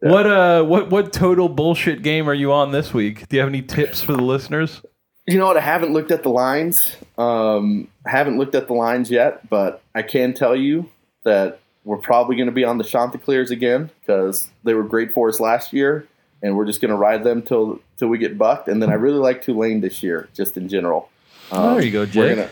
[0.00, 3.28] What uh what what total bullshit game are you on this week?
[3.28, 4.82] Do you have any tips for the listeners?
[5.26, 5.56] You know what?
[5.56, 6.96] I haven't looked at the lines.
[7.18, 10.90] Um, haven't looked at the lines yet, but I can tell you
[11.24, 15.28] that we're probably going to be on the Chanticleers again because they were great for
[15.28, 16.06] us last year,
[16.42, 18.68] and we're just going to ride them till till we get bucked.
[18.68, 21.08] And then I really like Tulane this year, just in general.
[21.50, 22.36] Um, there you go, We're Jake.
[22.36, 22.50] gonna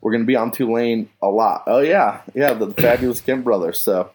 [0.00, 1.64] we're gonna be on Tulane a lot.
[1.66, 3.80] Oh yeah, yeah, the fabulous Kemp brothers.
[3.80, 4.10] So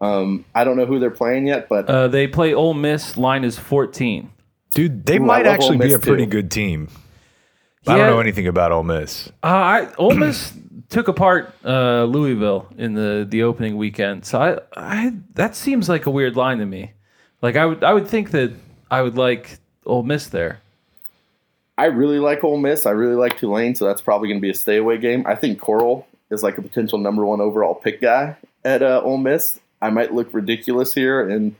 [0.00, 3.16] um, I don't know who they're playing yet, but Uh, they play Ole Miss.
[3.16, 4.30] Line is fourteen.
[4.74, 6.30] Dude, they Ooh, might actually be a pretty too.
[6.30, 6.88] good team.
[7.88, 9.28] I don't know anything about Ole Miss.
[9.42, 10.52] Uh, I Ole Miss
[10.88, 16.06] took apart uh, Louisville in the, the opening weekend, so I, I that seems like
[16.06, 16.92] a weird line to me.
[17.42, 18.52] Like I would I would think that
[18.90, 20.60] I would like Ole Miss there.
[21.76, 22.86] I really like Ole Miss.
[22.86, 25.24] I really like Tulane, so that's probably going to be a stay away game.
[25.26, 29.18] I think Corral is like a potential number one overall pick guy at uh, Ole
[29.18, 29.60] Miss.
[29.80, 31.54] I might look ridiculous here in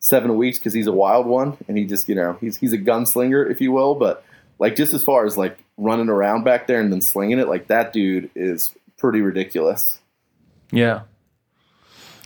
[0.00, 2.78] seven weeks because he's a wild one and he just you know he's he's a
[2.78, 3.94] gunslinger if you will.
[3.94, 4.24] But
[4.58, 7.68] like just as far as like running around back there and then slinging it, like
[7.68, 10.00] that dude is pretty ridiculous.
[10.70, 11.02] Yeah.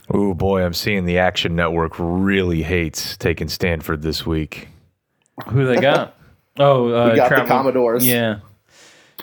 [0.09, 4.67] Oh boy, I'm seeing the Action Network really hates taking Stanford this week.
[5.49, 6.17] Who they got?
[6.59, 8.05] Oh, uh, We got the Commodores.
[8.05, 8.41] Yeah.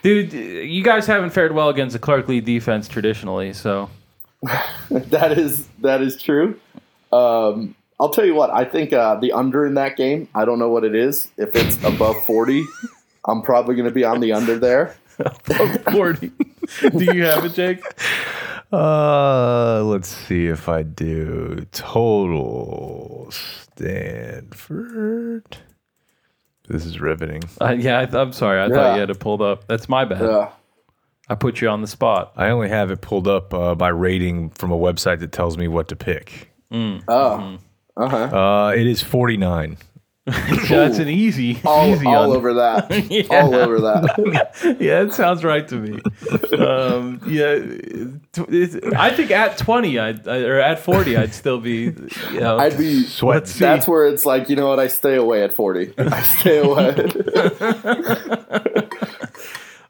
[0.03, 3.89] Dude, you guys haven't fared well against the Clark Lea defense traditionally, so
[4.91, 6.59] that is that is true.
[7.13, 8.51] Um, I'll tell you what.
[8.51, 10.27] I think uh, the under in that game.
[10.35, 11.29] I don't know what it is.
[11.37, 12.65] If it's above forty,
[13.27, 14.97] I'm probably going to be on the under there.
[15.93, 16.33] 40.
[16.97, 17.83] Do you have it, Jake?
[18.73, 23.29] Uh, let's see if I do total
[23.77, 25.57] Stanford.
[26.69, 27.43] This is riveting.
[27.61, 28.61] Uh, yeah, I, I'm sorry.
[28.63, 29.67] I thought you had it pulled up.
[29.67, 30.23] That's my bad.
[30.23, 30.49] Uh,
[31.29, 32.33] I put you on the spot.
[32.37, 35.67] I only have it pulled up uh, by rating from a website that tells me
[35.69, 36.51] what to pick.
[36.73, 37.59] oh,
[37.97, 38.17] uh huh.
[38.37, 39.77] Uh, it is 49.
[40.27, 42.91] That's an easy, all, easy all over that.
[43.11, 43.25] Yeah.
[43.31, 44.77] All over that.
[44.79, 46.01] yeah, it sounds right to me.
[46.57, 47.59] Um, yeah,
[48.97, 51.95] I think at twenty, I'd, I, or at forty, I'd still be.
[52.33, 53.07] You know, I'd be.
[53.23, 53.59] let's.
[53.59, 54.79] That's where it's like, you know what?
[54.79, 55.95] I stay away at 40.
[55.99, 56.95] I stay away.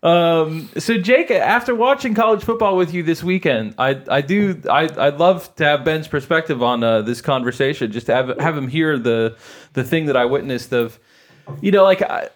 [0.02, 5.18] So Jake, after watching college football with you this weekend, I I do I I'd
[5.18, 8.98] love to have Ben's perspective on uh, this conversation, just to have have him hear
[8.98, 9.36] the
[9.74, 10.98] the thing that I witnessed of,
[11.60, 12.28] you know, like I,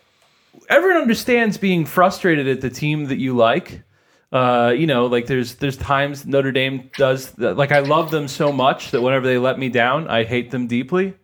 [0.68, 3.82] everyone understands being frustrated at the team that you like.
[4.30, 8.26] Uh, you know, like there's there's times Notre Dame does that, like I love them
[8.28, 11.14] so much that whenever they let me down, I hate them deeply.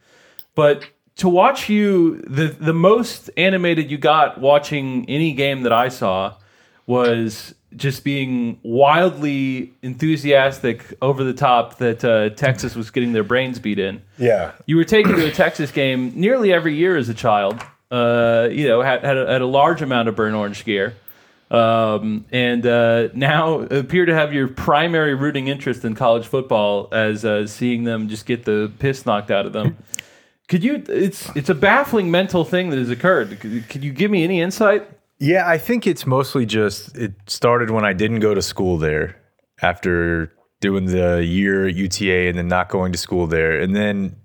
[0.55, 0.87] But
[1.21, 6.35] to watch you, the the most animated you got watching any game that I saw
[6.87, 13.59] was just being wildly enthusiastic over the top that uh, Texas was getting their brains
[13.59, 14.03] beat in.
[14.17, 14.53] Yeah.
[14.65, 17.61] You were taken to a Texas game nearly every year as a child.
[17.91, 20.95] Uh, you know, had had a, had a large amount of burn orange gear,
[21.51, 27.27] um, and uh, now appear to have your primary rooting interest in college football as
[27.27, 29.77] uh, seeing them just get the piss knocked out of them.
[30.51, 30.83] Could you?
[30.89, 33.39] It's it's a baffling mental thing that has occurred.
[33.39, 34.85] Could, you give me any insight?
[35.21, 39.17] Yeah, I think it's mostly just it started when I didn't go to school there
[39.63, 43.61] after doing the year at UTA and then not going to school there.
[43.61, 44.17] And then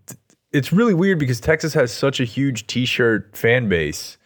[0.52, 4.18] it's really weird because Texas has such a huge t-shirt fan base.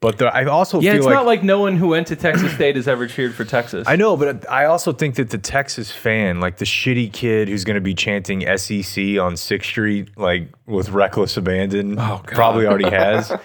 [0.00, 2.16] But the, I also Yeah, feel it's like, not like no one who went to
[2.16, 3.88] Texas State has ever cheered for Texas.
[3.88, 7.64] I know, but I also think that the Texas fan, like the shitty kid who's
[7.64, 13.30] going to be chanting SEC on 6th Street, like with reckless abandon, probably already has.
[13.30, 13.38] Uh,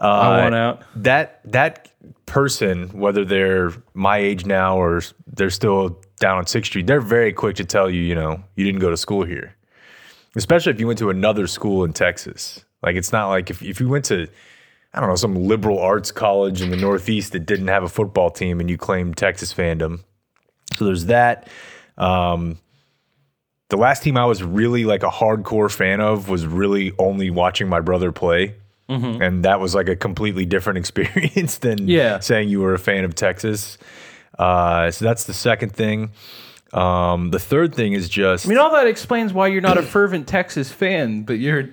[0.00, 0.82] I want out.
[0.94, 1.90] That that
[2.26, 7.32] person, whether they're my age now or they're still down on 6th Street, they're very
[7.32, 9.56] quick to tell you, you know, you didn't go to school here.
[10.36, 12.64] Especially if you went to another school in Texas.
[12.84, 14.28] Like it's not like if, if you went to
[14.98, 18.30] I don't know, some liberal arts college in the Northeast that didn't have a football
[18.30, 20.00] team and you claimed Texas fandom.
[20.74, 21.46] So there's that.
[21.96, 22.58] Um,
[23.68, 27.68] the last team I was really like a hardcore fan of was really only watching
[27.68, 28.54] my brother play.
[28.90, 32.18] And that was like a completely different experience than Yeah.
[32.20, 33.78] saying you were a fan of Texas.
[34.38, 36.10] Uh, so that's the second thing.
[36.72, 39.82] Um, the third thing is just I mean, all that explains why you're not a
[39.94, 41.70] fervent Texas fan, but you're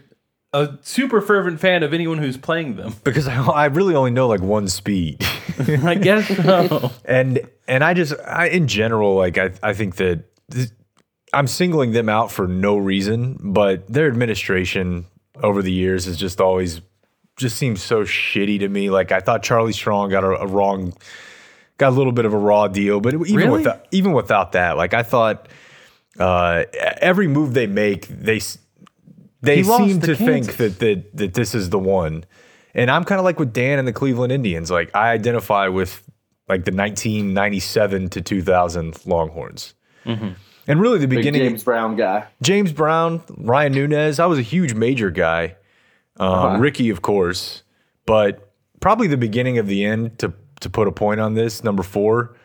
[0.56, 2.96] a super fervent fan of anyone who's playing them.
[3.04, 5.26] because I, I really only know like one speed.
[5.60, 6.92] I guess so.
[7.06, 10.70] and and I just I, in general like I I think that th-
[11.34, 15.06] I'm singling them out for no reason, but their administration
[15.44, 16.82] over the years has just always
[17.36, 18.90] just seems so shitty to me.
[18.90, 20.94] Like I thought Charlie Strong got a, a wrong
[21.78, 23.50] got a little bit of a raw deal, but even Really?
[23.50, 25.50] without even without that, like I thought
[26.18, 26.64] uh,
[27.02, 28.40] every move they make, they
[29.42, 32.26] they He seem to to think that, that that this is the one.
[32.74, 34.70] And I'm kind of like with Dan and the Cleveland Indians.
[34.72, 36.04] Like I identify with
[36.50, 39.74] like the 1997 to 2000 Longhorns.
[40.68, 42.26] And really the Big beginning James Brown guy.
[42.42, 44.20] James Brown, Ryan Nunez.
[44.20, 45.56] I was a huge major guy.
[46.18, 47.64] Um, Ricky, of course,
[48.06, 51.64] but probably the beginning of the end to to put a point on this.
[51.64, 52.36] Number four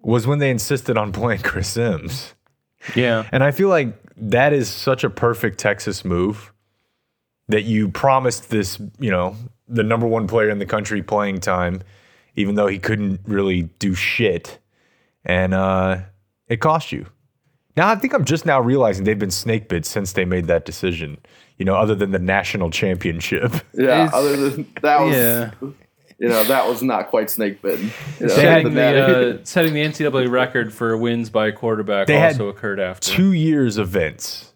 [0.00, 2.34] was when they insisted on playing Chris Simms,
[2.96, 3.28] Yeah.
[3.32, 6.52] and I feel like that is such a perfect Texas move
[7.48, 9.34] that you promised this, you know,
[9.68, 11.82] the number one player in the country playing time,
[12.36, 14.58] even though he couldn't really do shit,
[15.24, 15.98] and uh,
[16.48, 17.06] it cost you.
[17.76, 20.64] Now I think I'm just now realizing they've been snake bit since they made that
[20.64, 21.18] decision.
[21.56, 23.52] You know, other than the national championship.
[23.74, 25.50] Yeah, It's- other than that was, Yeah.
[26.20, 27.90] You know, that was not quite snake bitten.
[28.20, 32.18] You know, Setting the, uh, setting the NCAA record for wins by a quarterback They
[32.18, 33.10] had also occurred after.
[33.10, 34.52] Two years events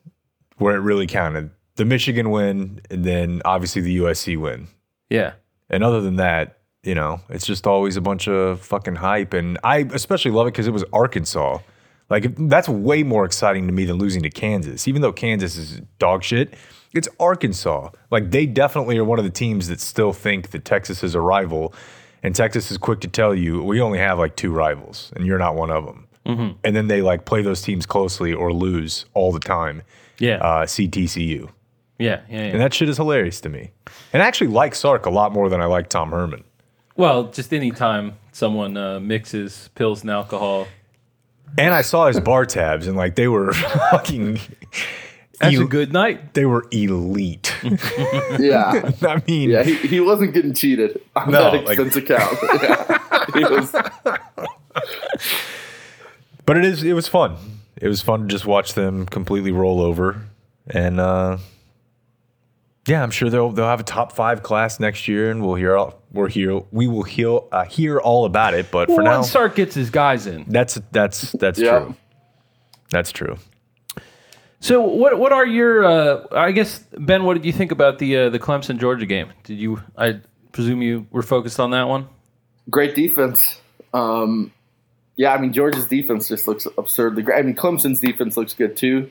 [0.59, 4.69] where it really counted: the Michigan win, and then obviously the USC win.
[5.11, 5.33] yeah.
[5.71, 9.33] And other than that, you know, it's just always a bunch of fucking hype.
[9.33, 11.59] And I especially love it because it was Arkansas.
[12.11, 14.87] Like that's way more exciting to me than losing to Kansas.
[14.87, 16.53] Even though Kansas is dog shit,
[16.95, 17.91] it's Arkansas.
[18.11, 21.21] Like they definitely are one of the teams that still think that Texas is a
[21.21, 21.75] rival.
[22.23, 25.39] And Texas is quick to tell you we only have like two rivals, and you're
[25.39, 26.07] not one of them.
[26.65, 29.83] And then they like play those teams closely or lose all the time.
[30.19, 30.37] Yeah.
[30.37, 31.51] Uh, CTCU.
[31.99, 32.21] yeah.
[32.31, 32.37] Yeah.
[32.39, 32.41] yeah.
[32.53, 33.73] And that shit is hilarious to me.
[34.15, 36.45] And I actually like Sark a lot more than I like Tom Herman.
[36.97, 40.67] well, just any time someone uh, mixes pills and alcohol.
[41.59, 43.53] And I saw his bar tabs, and like they were
[43.91, 44.41] fucking.
[45.41, 46.35] That's el- a good night.
[46.35, 47.55] They were elite.
[48.39, 52.39] yeah, I mean, yeah, he, he wasn't getting cheated on No, that like- expense account.
[53.35, 53.49] Yeah.
[53.51, 53.73] Was,
[56.47, 56.83] but it is.
[56.83, 57.37] It was fun.
[57.81, 60.23] It was fun to just watch them completely roll over,
[60.69, 61.39] and uh,
[62.87, 65.77] Yeah, I'm sure they'll they'll have a top five class next year, and we'll hear
[65.77, 68.71] all, we'll hear we will hear uh, hear all about it.
[68.71, 70.45] But for Well, now, once Sark gets his guys in.
[70.49, 71.81] that's that's that's Yeah.
[71.81, 71.97] true.
[72.91, 73.37] That's true.
[74.65, 75.85] So what what are your?
[75.85, 79.31] Uh, I guess Ben, what did you think about the uh, the Clemson Georgia game?
[79.43, 79.83] Did you?
[79.95, 80.21] I
[80.53, 82.09] presume you were focused on that one.
[82.71, 83.61] Great defense.
[83.93, 84.55] Um,
[85.17, 87.39] yeah, I mean Georgia's defense just looks absurdly great.
[87.39, 89.11] I mean Clemson's defense looks good too.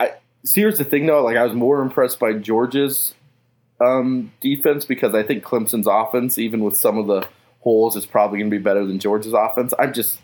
[0.00, 0.14] I
[0.44, 0.62] see.
[0.62, 1.22] Here's the thing though.
[1.22, 3.14] Like I was more impressed by Georgia's
[3.80, 7.24] um, defense because I think Clemson's offense, even with some of the
[7.60, 9.72] holes, is probably going to be better than Georgia's offense.
[9.78, 10.18] I'm just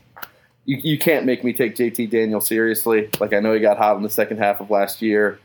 [0.69, 3.09] you, you can't make me take JT Daniel seriously.
[3.19, 5.41] Like I know he got hot in the second half of last year,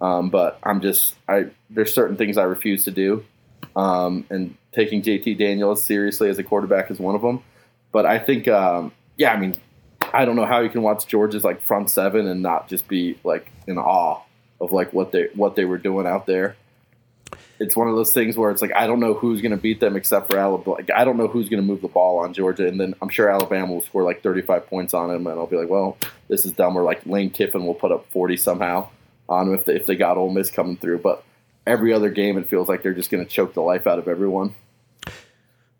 [0.00, 3.24] um, but I'm just I there's certain things I refuse to do,
[3.76, 7.40] um, and taking JT Daniels seriously as a quarterback is one of them.
[7.92, 9.54] But I think, um, yeah, I mean,
[10.12, 13.16] I don't know how you can watch Georgia's like front seven and not just be
[13.22, 14.22] like in awe
[14.60, 16.56] of like what they what they were doing out there.
[17.60, 19.80] It's one of those things where it's like I don't know who's going to beat
[19.80, 20.76] them except for Alabama.
[20.76, 23.08] Like, I don't know who's going to move the ball on Georgia, and then I'm
[23.08, 25.96] sure Alabama will score like 35 points on them, and I'll be like, well,
[26.28, 26.76] this is dumb.
[26.76, 28.88] Or like Lane Kiffin will put up 40 somehow
[29.28, 30.98] on them if they, if they got Ole Miss coming through.
[30.98, 31.22] But
[31.66, 34.08] every other game, it feels like they're just going to choke the life out of
[34.08, 34.54] everyone.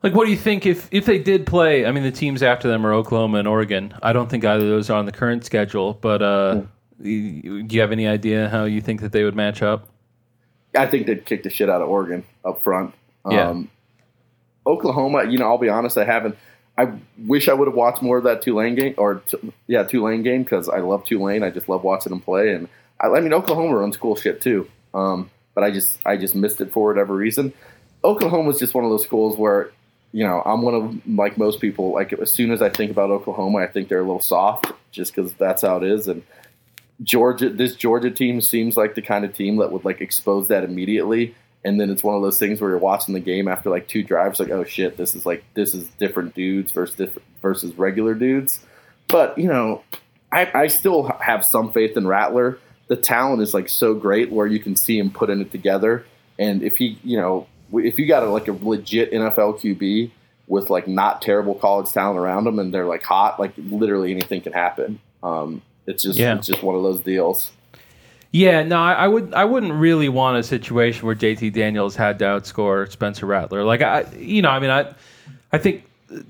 [0.02, 1.86] Like, what do you think if if they did play?
[1.86, 3.94] I mean, the teams after them are Oklahoma and Oregon.
[4.02, 5.94] I don't think either of those are on the current schedule.
[5.94, 6.62] But uh,
[6.98, 9.88] y- do you have any idea how you think that they would match up?
[10.76, 12.94] I think they'd kick the shit out of Oregon up front.
[13.28, 13.50] Yeah.
[13.50, 13.70] Um,
[14.66, 16.36] Oklahoma, you know, I'll be honest, I haven't.
[16.76, 20.22] I wish I would have watched more of that Tulane game, or t- yeah, Tulane
[20.22, 21.42] game because I love Tulane.
[21.42, 22.68] I just love watching them play, and
[23.00, 24.68] I, I mean Oklahoma runs cool shit too.
[24.92, 27.52] Um, but I just I just missed it for whatever reason.
[28.02, 29.70] Oklahoma's just one of those schools where
[30.12, 31.92] you know I'm one of like most people.
[31.92, 35.14] Like as soon as I think about Oklahoma, I think they're a little soft, just
[35.14, 36.22] because that's how it is, and
[37.02, 40.64] Georgia, this Georgia team seems like the kind of team that would like expose that
[40.64, 41.34] immediately.
[41.64, 44.02] And then it's one of those things where you're watching the game after like two
[44.02, 48.14] drives, like, oh shit, this is like this is different dudes versus different versus regular
[48.14, 48.60] dudes.
[49.08, 49.82] But you know,
[50.30, 52.58] I, I still have some faith in Rattler.
[52.88, 56.04] The talent is like so great where you can see him putting it together.
[56.38, 60.10] And if he, you know, if you got a, like a legit NFL QB
[60.46, 64.42] with like not terrible college talent around them and they're like hot, like literally anything
[64.42, 65.00] can happen.
[65.22, 66.36] Um, it's just Yeah.
[66.36, 67.52] it's just one of those deals.
[68.30, 72.18] Yeah, no, I, I would I wouldn't really want a situation where JT Daniels had
[72.18, 73.62] to outscore Spencer Rattler.
[73.62, 74.92] Like I, you know, I mean, I,
[75.52, 75.84] I think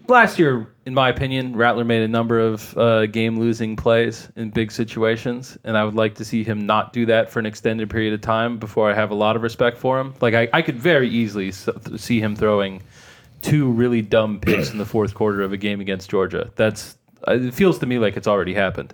[0.07, 4.50] last year, in my opinion, Rattler made a number of uh, game losing plays in
[4.50, 7.88] big situations, and I would like to see him not do that for an extended
[7.88, 10.12] period of time before I have a lot of respect for him.
[10.20, 12.82] Like I, I could very easily see him throwing
[13.40, 16.50] two really dumb picks in the fourth quarter of a game against Georgia.
[16.57, 18.92] That's uh, it feels to me like it's already happened.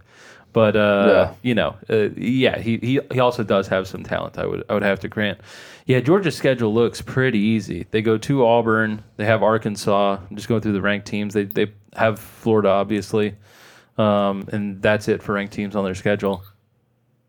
[0.52, 1.34] But uh, Yeah.
[1.42, 4.36] you know, uh, yeah, he, he he also does have some talent.
[4.38, 5.38] I would I would have to grant.
[5.86, 7.86] Yeah, Georgia's schedule looks pretty easy.
[7.90, 9.02] They go to Auburn.
[9.16, 10.18] They have Arkansas.
[10.28, 11.34] I'm just going through the ranked teams.
[11.34, 13.34] They they have Florida, obviously,
[13.98, 16.42] um, and that's it for ranked teams on their schedule.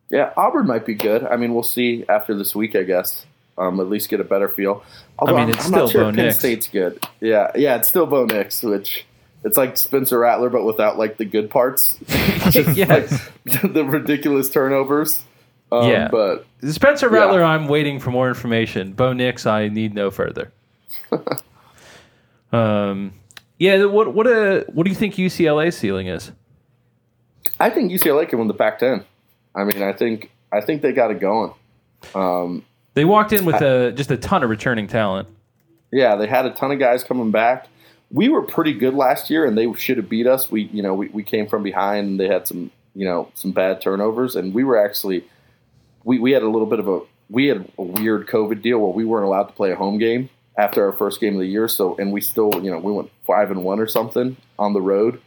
[0.09, 1.23] Yeah, Auburn might be good.
[1.23, 3.25] I mean, we'll see after this week, I guess.
[3.57, 4.83] Um, at least get a better feel.
[5.19, 6.39] Although mean, I'm- it's I'm not still sure Bo Penn Nix.
[6.39, 7.05] State's good.
[7.19, 9.05] Yeah, yeah, it's still Bo Nix, which
[9.43, 11.97] it's like Spencer Rattler, but without like the good parts.
[12.49, 13.11] Just Yes.
[13.45, 15.23] like the ridiculous turnovers.
[15.71, 16.09] Um, Yeah.
[16.09, 17.19] but Spencer Yeah.
[17.19, 18.93] Rattler, I'm waiting for more information.
[18.93, 20.51] Bo Nix, I need no further.
[22.51, 23.13] um,
[23.57, 26.31] yeah, what what uh what do you think UCLA ceiling is?
[27.59, 29.03] I think UCLA can win the Pac-10.
[29.55, 31.53] I mean, I think I think they got it going.
[32.15, 35.27] Um, They walked in with a, just a ton of returning talent.
[35.91, 37.67] Yeah, they had a ton of guys coming back.
[38.11, 40.51] We were pretty good last year, and they should have beat us.
[40.51, 43.51] We, you know, we, we came from behind, and they had some, you know, some
[43.51, 45.23] bad turnovers, and we were actually,
[46.03, 48.91] we, we had a little bit of a, we had a weird COVID deal where
[48.91, 51.67] we weren't allowed to play a home game after our first game of the year.
[51.67, 54.81] So, and we still, you know, we went five and one or something on the
[54.81, 55.21] road.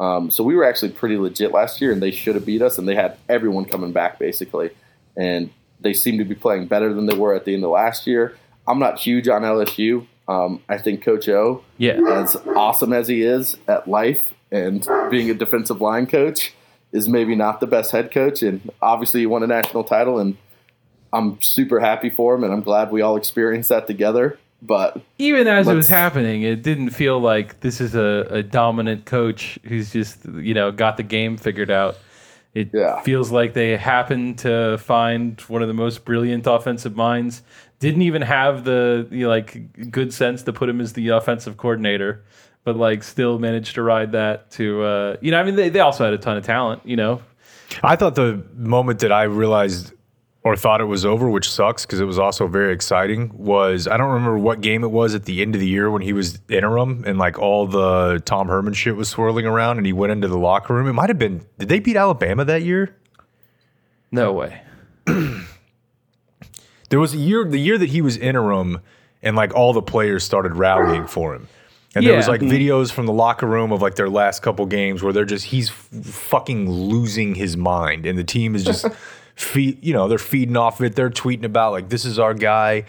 [0.00, 2.78] Um, so we were actually pretty legit last year, and they should have beat us,
[2.78, 4.70] and they had everyone coming back basically,
[5.14, 8.06] and they seem to be playing better than they were at the end of last
[8.06, 8.36] year.
[8.66, 10.06] I'm not huge on LSU.
[10.30, 11.98] Um, I think Coach O, Yeah.
[12.08, 16.54] as awesome as he is at life and being a defensive line coach,
[16.92, 18.40] is maybe not the best head coach.
[18.42, 20.36] And obviously, he won a national title, and
[21.12, 24.38] I'm super happy for him, and I'm glad we all experienced that together.
[24.62, 29.06] But Even as it was happening, it didn't feel like this is a, a dominant
[29.06, 31.96] coach who's just, you know, got the game figured out.
[32.54, 33.00] It Yeah.
[33.00, 37.42] feels like they happened to find one of the most brilliant offensive minds.
[37.80, 42.24] Didn't even have the know, like good sense to put him as the offensive coordinator,
[42.62, 45.40] but like still managed to ride that to uh, you know.
[45.40, 46.82] I mean, they, they also had a ton of talent.
[46.84, 47.22] You know,
[47.82, 49.92] I thought the moment that I realized
[50.42, 53.96] or thought it was over, which sucks because it was also very exciting, was I
[53.96, 56.40] don't remember what game it was at the end of the year when he was
[56.48, 60.28] interim and like all the Tom Herman shit was swirling around and he went into
[60.28, 60.86] the locker room.
[60.86, 62.96] It might have been, did they beat Alabama that year?
[64.10, 64.62] No way.
[66.90, 68.80] There was a year, the year that he was interim
[69.22, 71.48] and like all the players started rallying for him.
[71.94, 72.52] And there was like mm-hmm.
[72.52, 75.70] videos from the locker room of like their last couple games where they're just, he's
[75.70, 78.86] f- fucking losing his mind and the team is just,
[79.34, 80.94] feed, you know, they're feeding off it.
[80.94, 82.84] They're tweeting about like, this is our guy.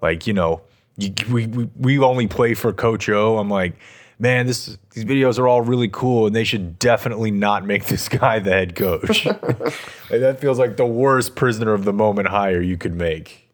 [0.00, 0.62] Like, you know,
[0.96, 3.38] you, we, we, we only play for Coach O.
[3.38, 3.74] I'm like,
[4.20, 8.08] man, this these videos are all really cool and they should definitely not make this
[8.08, 9.26] guy the head coach.
[10.10, 13.48] Like, that feels like the worst prisoner of the moment hire you could make.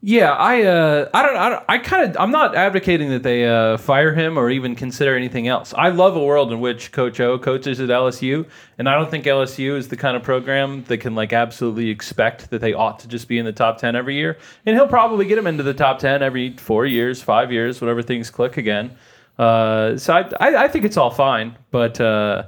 [0.00, 3.76] Yeah, I uh, I don't, I, I kind of, I'm not advocating that they uh,
[3.78, 5.74] fire him or even consider anything else.
[5.76, 8.46] I love a world in which Coach O coaches at LSU,
[8.78, 12.50] and I don't think LSU is the kind of program that can like absolutely expect
[12.50, 14.38] that they ought to just be in the top ten every year.
[14.66, 18.00] And he'll probably get them into the top ten every four years, five years, whatever
[18.00, 18.96] things click again.
[19.38, 22.44] Uh, so I, I, I think it's all fine, but uh,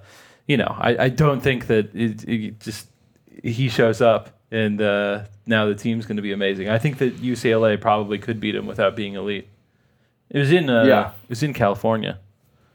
[0.47, 2.89] you know, I, I don't think that it, it just
[3.43, 6.69] he shows up and uh, now the team's going to be amazing.
[6.69, 9.49] I think that UCLA probably could beat him without being elite.
[10.31, 11.11] It was in uh, Yeah.
[11.25, 12.19] it was in California.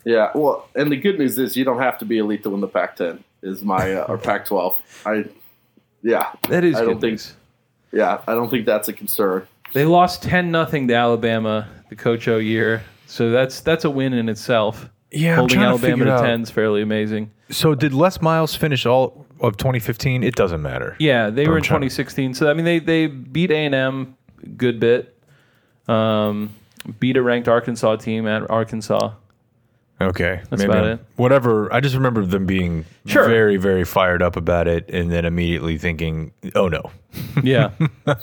[0.05, 2.61] Yeah, well, and the good news is you don't have to be elite to win
[2.61, 3.19] the Pac-10.
[3.41, 4.77] Is my uh, or Pac-12?
[5.05, 5.25] I,
[6.03, 7.33] yeah, That is I don't think- news.
[7.91, 9.47] yeah, I don't think that's a concern.
[9.73, 14.13] They lost ten nothing to Alabama the Coach O year, so that's that's a win
[14.13, 14.89] in itself.
[15.11, 17.31] Yeah, I'm holding to Alabama to ten is fairly amazing.
[17.49, 20.23] So did Les Miles finish all of 2015?
[20.23, 20.95] It doesn't matter.
[20.99, 22.33] Yeah, they But were I'm in trying- 2016.
[22.33, 24.17] So I mean, they they beat A and M
[24.57, 25.15] good bit.
[25.87, 26.49] Um,
[26.99, 29.11] beat a ranked Arkansas team at Arkansas.
[30.01, 31.05] Okay, That's maybe about I'm- it.
[31.15, 31.71] Whatever.
[31.73, 33.29] I just remember them being Sure.
[33.29, 36.91] very, very fired up about it, and then immediately thinking, "Oh no."
[37.41, 37.69] Yeah,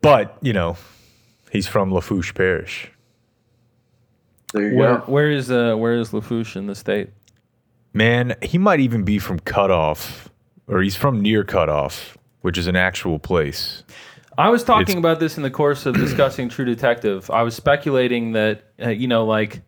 [0.00, 0.76] But you know,
[1.52, 2.90] he's from Lafourche Parish.
[4.52, 5.04] There you where go.
[5.06, 7.10] where is uh where is Lafourche in the state?
[7.94, 10.30] Man, he might even be from Cutoff,
[10.66, 13.84] or he's from near Cutoff, which is an actual place.
[14.38, 17.30] I was talking It's- about this in the course of discussing True Detective.
[17.30, 19.60] I was speculating that uh, you know, like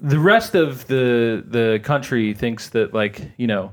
[0.00, 3.72] the rest of the the country thinks that like you know,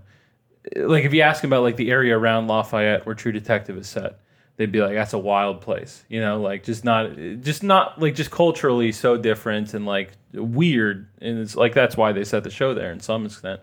[0.78, 3.88] like if you ask them about like the area around Lafayette where True Detective is
[3.88, 4.20] set,
[4.62, 8.16] they'd be like, "That's a wild place," you know, like just not, just not like
[8.16, 12.52] just culturally so different and like weird, and it's like that's why they set the
[12.52, 13.60] show there in some extent.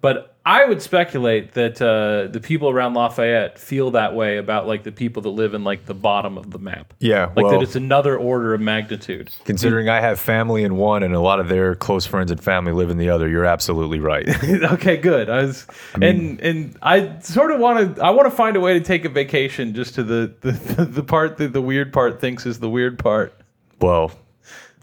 [0.00, 4.84] But I would speculate that uh, the people around Lafayette feel that way about like
[4.84, 6.94] the people that live in like the bottom of the map.
[7.00, 9.30] Yeah, like well- that it's another order of magnitude.
[9.44, 12.70] Considering I have family in one and a lot of their close friends and family
[12.72, 14.28] live in the other, you're absolutely right.
[14.44, 15.28] okay, good.
[15.28, 15.66] I was,
[16.00, 18.04] and and I sort of want to.
[18.04, 20.52] I want to find a way to take a vacation just to the the,
[20.84, 23.32] the part that the weird part thinks is the weird part.
[23.80, 24.12] well,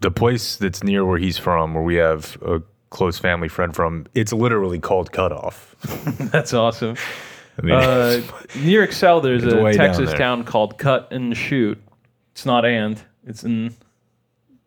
[0.01, 2.61] the place that's near where he's from, where we have a
[2.93, 5.75] close family friend from, it's literally called Cutoff.
[6.31, 6.95] That's awesome.
[7.57, 8.21] I mean, Uh,
[8.63, 10.17] near Excel, there's It's a way down Texas there.
[10.17, 11.81] town called Cut and Shoot.
[12.31, 13.01] It's not and.
[13.25, 13.75] It's in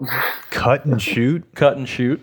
[0.51, 1.45] cut and shoot.
[1.55, 2.21] Cut and Shoot.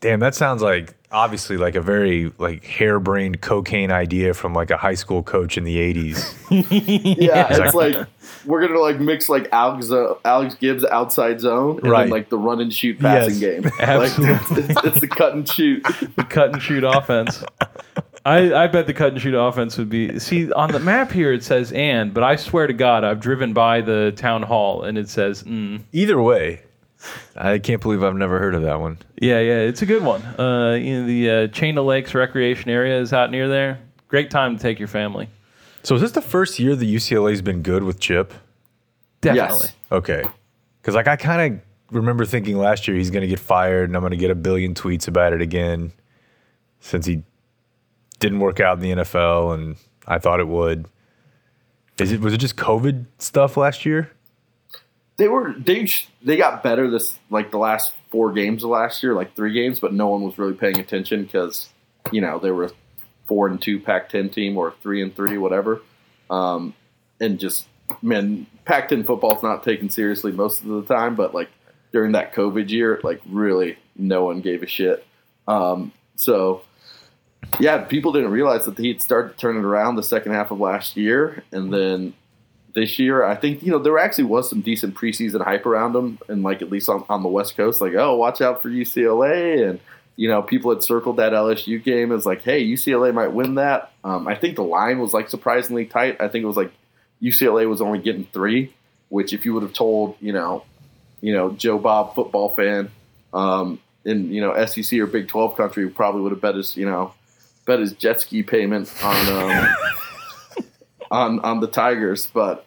[0.00, 4.76] Damn, that sounds like obviously like a very like harebrained cocaine idea from like a
[4.76, 6.34] high school coach in the 80s.
[7.18, 7.96] Yeah, it's like
[8.44, 12.02] we're gonna like mix like Alex uh, Alex Gibbs outside zone and Right.
[12.02, 13.40] then like the run and shoot passing Yes.
[13.40, 13.62] game.
[13.78, 14.34] Like, Absolutely.
[14.64, 15.82] it's, it's, it's the cut and shoot.
[16.16, 17.42] the cut and shoot offense.
[18.24, 21.32] I, I bet the cut and shoot offense would be see on the map here
[21.32, 24.98] it says and, but I swear to God I've driven by the town hall and
[24.98, 25.80] it says mm.
[25.92, 26.62] Either way,
[27.36, 28.98] I can't believe I've never heard of that one.
[29.20, 30.22] yeah yeah it's a good one.
[30.38, 33.80] Uh, you know, the uh, Chain of Lakes recreation area is out near there.
[34.08, 35.28] Great time to take your family.
[35.82, 38.34] So is this the first year the UCLA's been good with Chip?
[39.20, 39.68] Definitely.
[39.92, 40.24] Okay.
[40.80, 41.60] Because like I kind of
[41.94, 44.34] remember thinking last year he's going to get fired and I'm going to get a
[44.34, 45.92] billion tweets about it again
[46.80, 47.22] since he
[48.18, 49.76] didn't work out in the NFL and
[50.06, 50.86] I thought it would.
[51.98, 54.10] Is it was it just COVID stuff last year?
[55.16, 55.88] They were they
[56.22, 59.78] they got better this like the last four games of last year, like three games,
[59.78, 61.70] but no one was really paying attention because
[62.12, 62.70] you know they were
[63.26, 65.82] four and two Pac-10 team or three and three, whatever.
[66.30, 66.74] Um,
[67.20, 67.66] and just
[68.02, 71.48] man, Pac-10 football's not taken seriously most of the time, but like
[71.92, 75.06] during that COVID year, like really no one gave a shit.
[75.48, 76.62] Um, so
[77.60, 81.44] yeah, people didn't realize that he'd started turning around the second half of last year,
[81.52, 82.14] and then
[82.76, 86.18] this year, I think you know there actually was some decent preseason hype around them,
[86.28, 89.68] and like at least on, on the West Coast, like oh, watch out for UCLA,
[89.68, 89.80] and
[90.14, 93.92] you know, people had circled that LSU game as like, hey, UCLA might win that.
[94.04, 96.20] Um, I think the line was like surprisingly tight.
[96.20, 96.70] I think it was like
[97.22, 98.74] UCLA was only getting three,
[99.08, 100.64] which if you would have told, you know,
[101.22, 102.90] you know, Joe Bob football fan,
[103.32, 106.84] um, in you know SEC or Big Twelve country, probably would have bet his you
[106.84, 107.14] know
[107.64, 109.76] bet his jet ski payment on um,
[111.10, 112.26] on on the Tigers.
[112.26, 112.65] But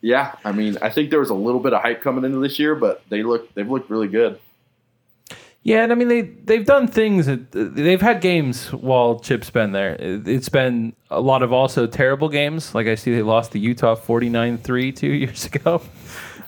[0.00, 2.58] yeah, I mean, I think there was a little bit of hype coming into this
[2.58, 4.38] year, but they look they've looked really good.
[5.62, 7.26] Yeah, and I mean they they've done things.
[7.26, 9.94] That, they've had games while Chip's been there.
[9.96, 12.74] It- It's been a lot of also terrible games.
[12.74, 15.82] Like I see they lost to Utah 49-3 two years ago.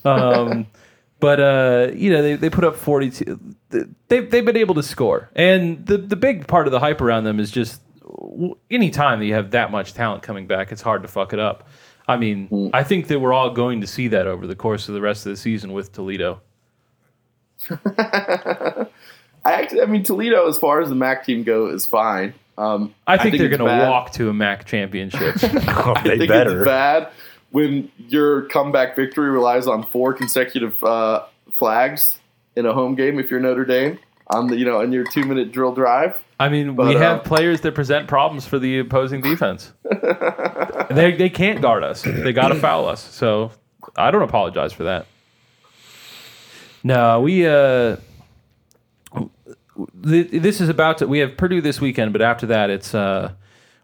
[0.05, 0.67] Um,
[1.19, 3.39] but uh, you know they, they put up forty two.
[4.09, 7.39] They've been able to score, and the the big part of the hype around them
[7.39, 7.83] is just
[8.71, 11.39] any time that you have that much talent coming back, it's hard to fuck it
[11.39, 11.69] up.
[12.11, 14.95] I mean, I think that we're all going to see that over the course of
[14.95, 16.41] the rest of the season with Toledo.
[17.71, 18.87] I
[19.45, 22.35] actually, I mean, Toledo, as far as the MAC team go, is fine.
[22.59, 25.37] Um, I think, they're going to walk to a MAC championship.
[25.43, 26.61] Oh, I they think better.
[26.61, 27.11] it's bad
[27.51, 32.19] when your comeback victory relies on four consecutive uh, flags
[32.57, 33.19] in a home game.
[33.19, 33.99] If you're Notre Dame
[34.29, 37.19] on the you know in your two minute drill drive, I mean, But, we have
[37.19, 39.73] uh, players that present problems for the opposing defense.
[40.91, 42.01] they they can't guard us.
[42.03, 43.03] They got to foul us.
[43.03, 43.53] So
[43.95, 45.07] I don't apologize for that.
[46.83, 47.99] No, we uh,
[50.03, 51.07] th- this is about to.
[51.07, 53.33] We have Purdue this weekend, but after that, it's uh,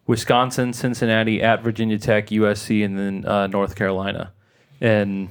[0.07, 4.33] Wisconsin, Cincinnati, at Virginia Tech, USC, and then uh, North Carolina.
[4.81, 5.29] And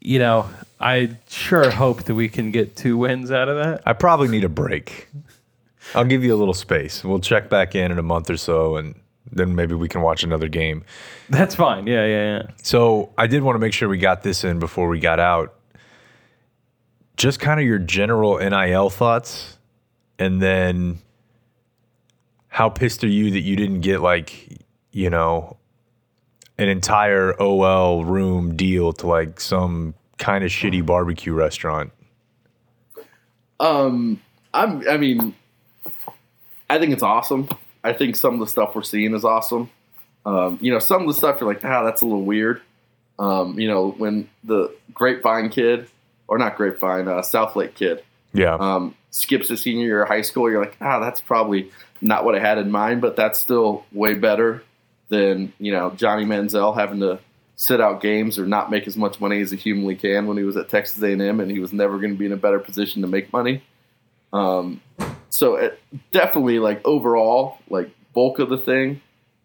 [0.00, 0.48] you know,
[0.78, 3.82] I sure hope that we can get two wins out of that.
[3.84, 5.08] I probably need a break.
[5.94, 7.04] I'll give you a little space.
[7.04, 8.94] We'll check back in in a month or so, and
[9.32, 10.84] then maybe we can watch another game.
[11.28, 11.86] That's fine.
[11.86, 12.42] Yeah, yeah, yeah.
[12.62, 15.54] So I did want to make sure we got this in before we got out.
[17.16, 19.58] Just kind of your general NIL thoughts,
[20.18, 20.98] and then
[22.48, 24.58] how pissed are you that you didn't get like,
[24.90, 25.56] you know,
[26.58, 31.92] an entire OL room deal to like some kind of shitty barbecue restaurant?
[33.60, 34.20] Um,
[34.54, 34.88] I'm.
[34.88, 35.34] I mean,
[36.70, 37.48] I think it's awesome.
[37.82, 39.70] I think some of the stuff we're seeing is awesome.
[40.24, 42.62] Um, you know, some of the stuff you're like, ah, that's a little weird.
[43.18, 45.88] Um, you know, when the Grapevine kid,
[46.28, 48.02] or not Grapevine, uh, Southlake kid,
[48.32, 48.54] Yeah.
[48.54, 52.34] um, skips a senior year of high school, you're like, ah, that's probably not what
[52.34, 54.62] I had in mind, but that's still way better
[55.08, 57.18] than you know Johnny Manziel having to
[57.56, 60.44] sit out games or not make as much money as he humanly can when he
[60.44, 63.02] was at Texas A&M, and he was never going to be in a better position
[63.02, 63.62] to make money.
[64.32, 64.80] Um,
[65.30, 65.80] so it,
[66.12, 69.00] definitely, like overall, like bulk of the thing,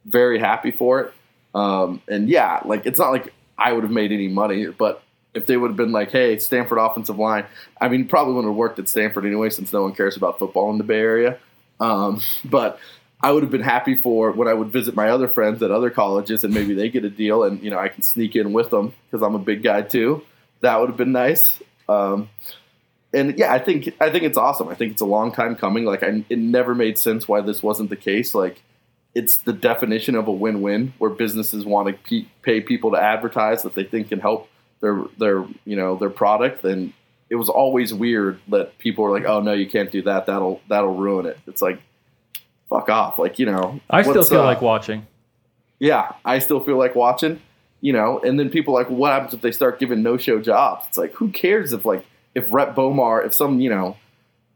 [0.06, 1.14] very happy for it.
[1.54, 5.02] Um, and yeah, like it's not like I would have made any money, but
[5.34, 7.46] if they would have been like, "Hey, Stanford offensive line,"
[7.80, 10.72] I mean, probably wouldn't have worked at Stanford anyway, since no one cares about football
[10.72, 11.38] in the Bay Area.
[11.80, 12.80] Um, but
[13.22, 15.90] I would have been happy for when I would visit my other friends at other
[15.90, 18.70] colleges, and maybe they get a deal, and you know I can sneak in with
[18.70, 20.24] them because I'm a big guy too.
[20.62, 21.62] That would have been nice.
[21.88, 22.30] Um,
[23.16, 24.68] and yeah, I think I think it's awesome.
[24.68, 25.86] I think it's a long time coming.
[25.86, 28.36] Like, I, it never made sense why this wasn't the case.
[28.36, 28.62] Like,
[29.16, 33.64] it's the definition of a win-win, where businesses want to pe- pay people to advertise
[33.64, 34.50] that they think can help
[34.82, 36.64] their their you know their product.
[36.66, 36.94] And
[37.30, 40.26] it was always weird that people were like, "Oh no, you can't do that.
[40.26, 41.82] That'll that'll ruin it." It's like,
[42.70, 43.18] fuck off.
[43.18, 45.08] Like you know, I still feel uh, like watching.
[45.80, 47.42] yeah, I still feel like watching,
[47.82, 50.42] you know, and then people are like, what happens if they start giving no show
[50.42, 50.86] jobs?
[50.90, 52.06] It's like, who cares if like
[52.36, 53.98] if Rhett Bomar, if some, you know,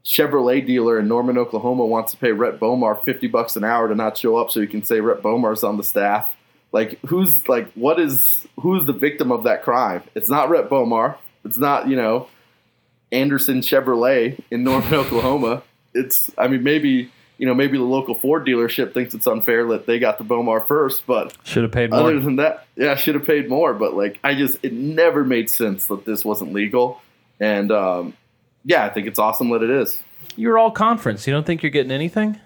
[0.04, 3.94] Chevrolet dealer in Norman, Oklahoma wants to pay Rhett Bomar fifty bucks an hour to
[3.94, 6.32] not show up so he can say Rhett Bomar's on the staff.
[6.72, 10.02] Like who's like what is who's the victim of that crime?
[10.14, 11.16] It's not Rhett Bomar.
[11.44, 12.28] It's not, you know,
[13.12, 15.62] Anderson Chevrolet in Norman, Oklahoma.
[15.92, 17.10] It's I mean maybe
[17.40, 20.66] you know, maybe the local Ford dealership thinks it's unfair that they got the Bomar
[20.66, 22.00] first, but Should have paid more.
[22.00, 23.72] other than that, yeah, should have paid more.
[23.72, 27.00] But like, I just it never made sense that this wasn't legal,
[27.40, 28.14] and um,
[28.64, 30.00] yeah, I think it's awesome that it is.
[30.36, 31.26] You're all conference.
[31.26, 32.38] You don't think you're getting anything?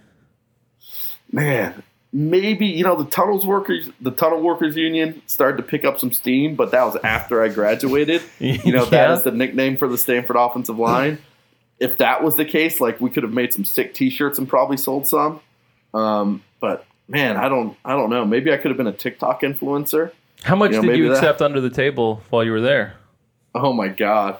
[1.33, 1.83] Man,
[2.13, 6.13] maybe you know the tunnels workers, the tunnel workers union started to pick up some
[6.13, 8.23] steam, but that was after I graduated.
[8.39, 9.15] You know, that Yeah.
[9.15, 11.19] is the nickname for the Stanford offensive line.
[11.81, 14.77] if that was the case, like we could have made some sick T-shirts and probably
[14.77, 15.41] sold some.
[15.93, 18.25] Um, but man, I don't, I don't know.
[18.25, 20.13] Maybe I could have been a TikTok influencer.
[20.45, 22.95] How much You know, did you that- accept under the table while you were there?
[23.57, 24.39] Oh my god,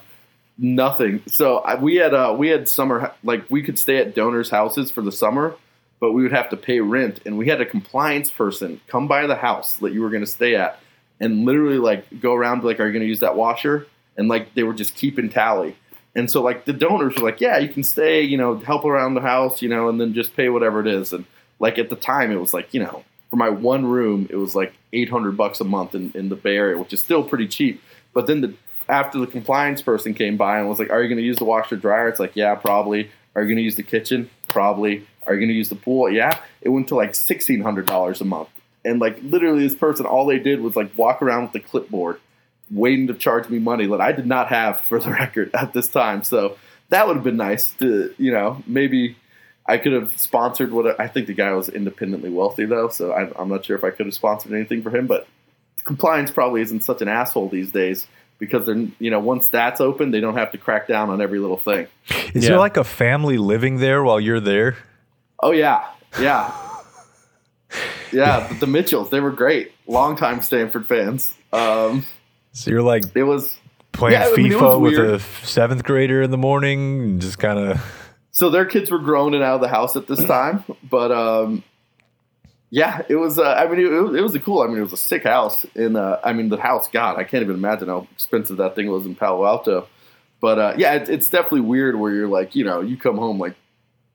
[0.59, 1.23] nothing.
[1.27, 4.91] So I, we had uh, we had summer like we could stay at donors' houses
[4.91, 5.57] for the summer,
[6.01, 9.27] but we would have to pay rent, and we had a compliance person come by
[9.27, 10.79] the house that you were going to stay at,
[11.21, 13.87] and literally like go around like, are you going to use that washer?
[14.17, 15.77] And like they were just keeping tally.
[16.15, 19.15] And so like the donors were like, yeah, you can stay, you know, help around
[19.15, 21.13] the house, you know, and then just pay whatever it is.
[21.13, 21.25] And
[21.59, 24.55] like at the time, it was like, you know, for my one room, it was
[24.55, 27.83] like 800 bucks a month in, in the Bay Area, which is still pretty cheap.
[28.13, 28.55] But then the
[28.89, 31.45] after the compliance person came by and was like, are you going to use the
[31.45, 32.09] washer dryer?
[32.09, 33.11] It's like, yeah, probably.
[33.35, 34.31] Are you going to use the kitchen?
[34.49, 35.07] Probably.
[35.27, 36.11] Are you going to use the pool?
[36.11, 36.39] Yeah.
[36.61, 38.49] It went to like $1,600 a month.
[38.85, 42.21] And like literally, this person, all they did was like walk around with the clipboard
[42.71, 45.89] waiting to charge me money that I did not have for the record at this
[45.89, 46.23] time.
[46.23, 46.59] So
[46.91, 49.17] that would have been nice to, you know, maybe
[49.67, 52.89] I could have sponsored what I think the guy was independently wealthy though.
[52.89, 55.27] So I, I'm not sure if I could have sponsored anything for him, but
[55.85, 58.07] compliance probably isn't such an asshole these days
[58.39, 61.39] because they're, you know, once that's open, they don't have to crack down on every
[61.39, 61.87] little thing.
[62.35, 62.51] Is Yeah.
[62.51, 64.77] there like a family living there while you're there?
[65.43, 65.85] Oh yeah,
[66.21, 66.53] yeah,
[68.13, 68.47] yeah.
[68.49, 71.35] But the Mitchells, they were great, longtime Stanford fans.
[71.53, 72.05] Um,
[72.53, 73.57] So you're like it was
[73.93, 75.11] playing Yeah, I mean, FIFA was with weird.
[75.11, 77.81] a seventh grader in the morning, and just kind of.
[78.31, 81.63] so their kids were grown and out of the house at this time, but um,
[82.71, 83.39] yeah, it was.
[83.39, 84.63] Uh, I mean, it, was, it was a cool.
[84.63, 85.65] I mean, it was a sick house.
[85.75, 86.89] In uh, I mean, the house.
[86.89, 89.87] God, I can't even imagine how expensive that thing was in Palo Alto.
[90.41, 93.39] But uh, yeah, it, it's definitely weird where you're like, you know, you come home
[93.39, 93.55] like,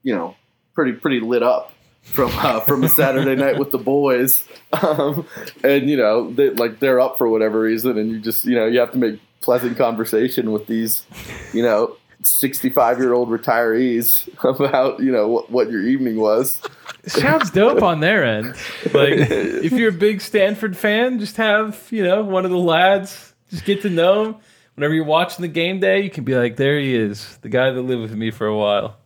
[0.02, 0.36] you know,
[0.74, 1.72] pretty pretty lit up
[2.02, 4.46] from uh, from a Saturday night with the boys,
[4.82, 5.26] um,
[5.62, 8.66] and you know, they, like they're up for whatever reason, and you just you know
[8.66, 11.06] you have to make pleasant conversation with these,
[11.52, 11.96] you know.
[12.22, 14.28] 65 year old retirees
[14.60, 16.60] about you know what, what your evening was
[17.06, 18.54] Sounds dope on their end.
[18.92, 23.34] Like, if you're a big Stanford fan, just have you know one of the lads.
[23.48, 24.36] Just get to know him.
[24.74, 27.70] Whenever you're watching the game day, you can be like, "There he is, the guy
[27.70, 28.96] that lived with me for a while."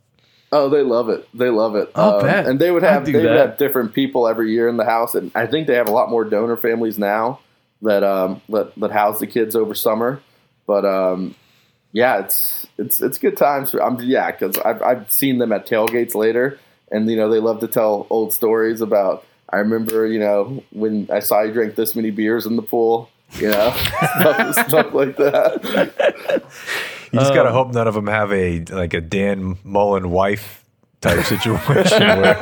[0.51, 1.29] Oh, they love it.
[1.35, 1.91] They love it.
[1.95, 2.47] I'll Um, bet.
[2.47, 5.31] And they would have they would have different people every year in the house, and
[5.35, 7.41] I think they have a lot more donor families now
[7.83, 10.21] that um that, that house the kids over summer.
[10.67, 11.35] But um,
[11.95, 13.71] yeah, it's it's it's good times.
[13.71, 16.59] For, I'm yeah, because I've I've seen them at tailgates later,
[16.93, 19.25] and you know they love to tell old stories about.
[19.51, 23.09] I remember you know when I saw you drink this many beers in the pool.
[23.37, 23.71] You know,
[24.19, 26.43] stuff, stuff like that.
[27.13, 30.64] You just Um, gotta hope none of them have a like a Dan Mullen wife
[31.05, 32.37] type situation where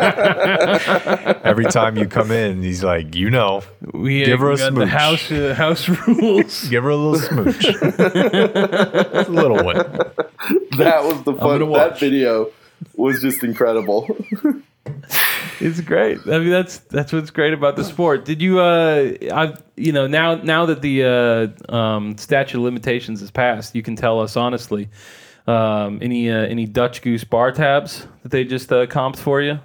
[1.44, 4.74] every time you come in, he's like, you know, We Give her a we got
[4.74, 4.88] the smooch.
[4.88, 6.68] house uh, house rules.
[6.68, 9.76] give her a little smooch, a little one.
[10.78, 11.58] That was the fun.
[11.60, 12.00] That watch.
[12.00, 12.50] video
[12.96, 14.16] was just incredible.
[15.60, 16.18] It's great.
[16.26, 18.24] I mean, that's that's what's great about the sport.
[18.24, 21.04] Did you, uh, I, you know, now now that the
[21.70, 24.88] uh, um, statute of limitations has passed, you can tell us honestly.
[25.46, 29.58] Um, any uh, any Dutch Goose bar tabs that they just uh, comped for you?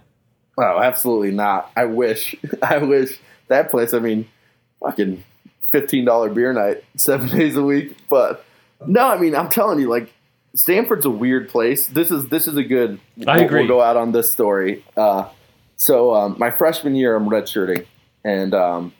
[0.57, 1.71] Oh, absolutely not.
[1.75, 2.35] I wish.
[2.61, 3.93] I wish that place.
[3.93, 4.27] I mean,
[4.79, 5.23] fucking
[5.69, 7.95] fifteen dollar beer night, seven days a week.
[8.09, 8.43] But
[8.85, 10.11] no, I mean, I'm telling you, like
[10.55, 11.87] Stanford's a weird place.
[11.87, 12.99] This is this is a good.
[13.27, 13.59] I we'll- agree.
[13.61, 14.83] We'll go out on this story.
[14.95, 15.29] Uh,
[15.75, 17.85] so um, my freshman year, I'm redshirting,
[18.23, 18.93] and um,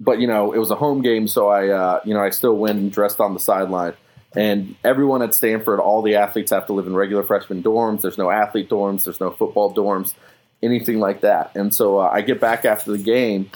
[0.00, 2.56] but you know it was a home game, so I uh, you know I still
[2.56, 3.92] went and dressed on the sideline.
[4.36, 8.02] And everyone at Stanford, all the athletes have to live in regular freshman dorms.
[8.02, 9.04] There's no athlete dorms.
[9.04, 10.14] There's no football dorms,
[10.62, 11.56] anything like that.
[11.56, 13.50] And so uh, I get back after the game,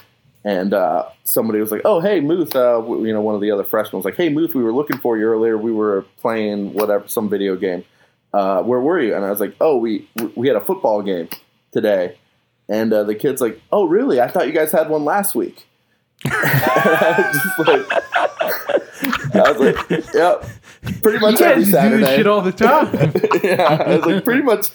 [0.44, 3.64] and uh, somebody was like, "Oh, hey, Muth," uh, you know, one of the other
[3.64, 5.56] freshmen was like, "Hey, Muth, we were looking for you earlier.
[5.58, 7.84] We were playing whatever, some video game.
[8.32, 11.28] Uh, where were you?" And I was like, "Oh, we we had a football game
[11.70, 12.18] today."
[12.68, 14.20] And uh, the kid's like, "Oh, really?
[14.20, 15.66] I thought you guys had one last week."
[16.24, 17.86] Just like,
[19.44, 19.58] I was
[19.90, 20.44] like, "Yep."
[21.02, 22.16] Pretty much You every guys do this Saturday.
[22.16, 23.12] shit all the time.
[23.44, 24.70] yeah, I was like, pretty much,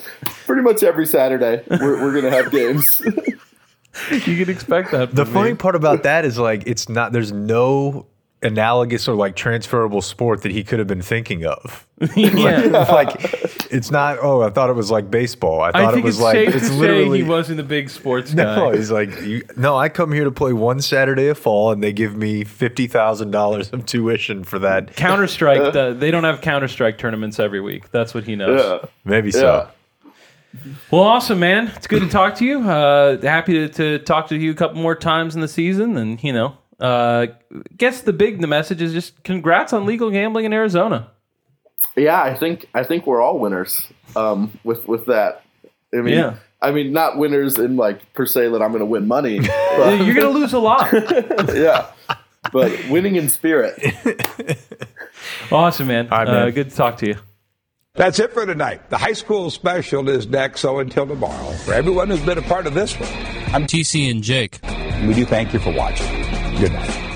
[0.46, 3.02] pretty much every Saturday we're, we're gonna have games.
[4.12, 5.14] you can expect that.
[5.14, 7.12] The from funny part about that is like it's not.
[7.12, 8.06] There's no
[8.44, 11.88] analogous or like transferable sport that he could have been thinking of.
[12.16, 12.60] yeah.
[12.92, 13.16] like
[13.72, 14.18] it's not.
[14.22, 15.62] Oh, I thought it was like baseball.
[15.62, 17.20] I thought I think it was it's like safe it's to literally.
[17.20, 18.78] say he wasn't a big sports no, guy.
[18.78, 19.76] he's like, you, no.
[19.76, 23.32] I come here to play one Saturday of fall, and they give me fifty thousand
[23.32, 24.96] dollars of tuition for that.
[24.96, 25.74] Counter Strike.
[26.00, 27.90] they don't have Counter Strike tournaments every week.
[27.92, 28.62] That's what he knows.
[28.62, 29.32] yeah, Maybe yeah.
[29.32, 29.72] so.
[30.92, 31.68] Well, awesome, man.
[31.76, 32.62] It's good to talk to you.
[32.62, 35.98] Uh, happy to, to talk to you a couple more times in the season.
[35.98, 37.28] And, you know, uh,
[37.76, 41.10] guess the big the message is just congrats on legal gambling in Arizona.
[41.96, 45.44] Yeah, I think I think we're all winners um, with with that.
[45.94, 46.36] I mean, Yeah.
[46.62, 49.40] I mean, not winners in like per se that I'm going to win money.
[49.78, 50.92] But, You're going to lose a lot.
[51.54, 51.86] yeah,
[52.52, 53.80] but winning in spirit.
[55.52, 56.10] Awesome, man.
[56.12, 56.52] All right, Uh, man.
[56.52, 57.16] good to talk to you.
[57.96, 58.90] That's it for tonight.
[58.90, 62.68] The high school special is next, so until tomorrow, for everyone who's been a part
[62.68, 63.10] of this one,
[63.54, 64.60] I'm TC and Jake.
[65.08, 66.17] we do thank you for watching.
[66.60, 67.07] Good night.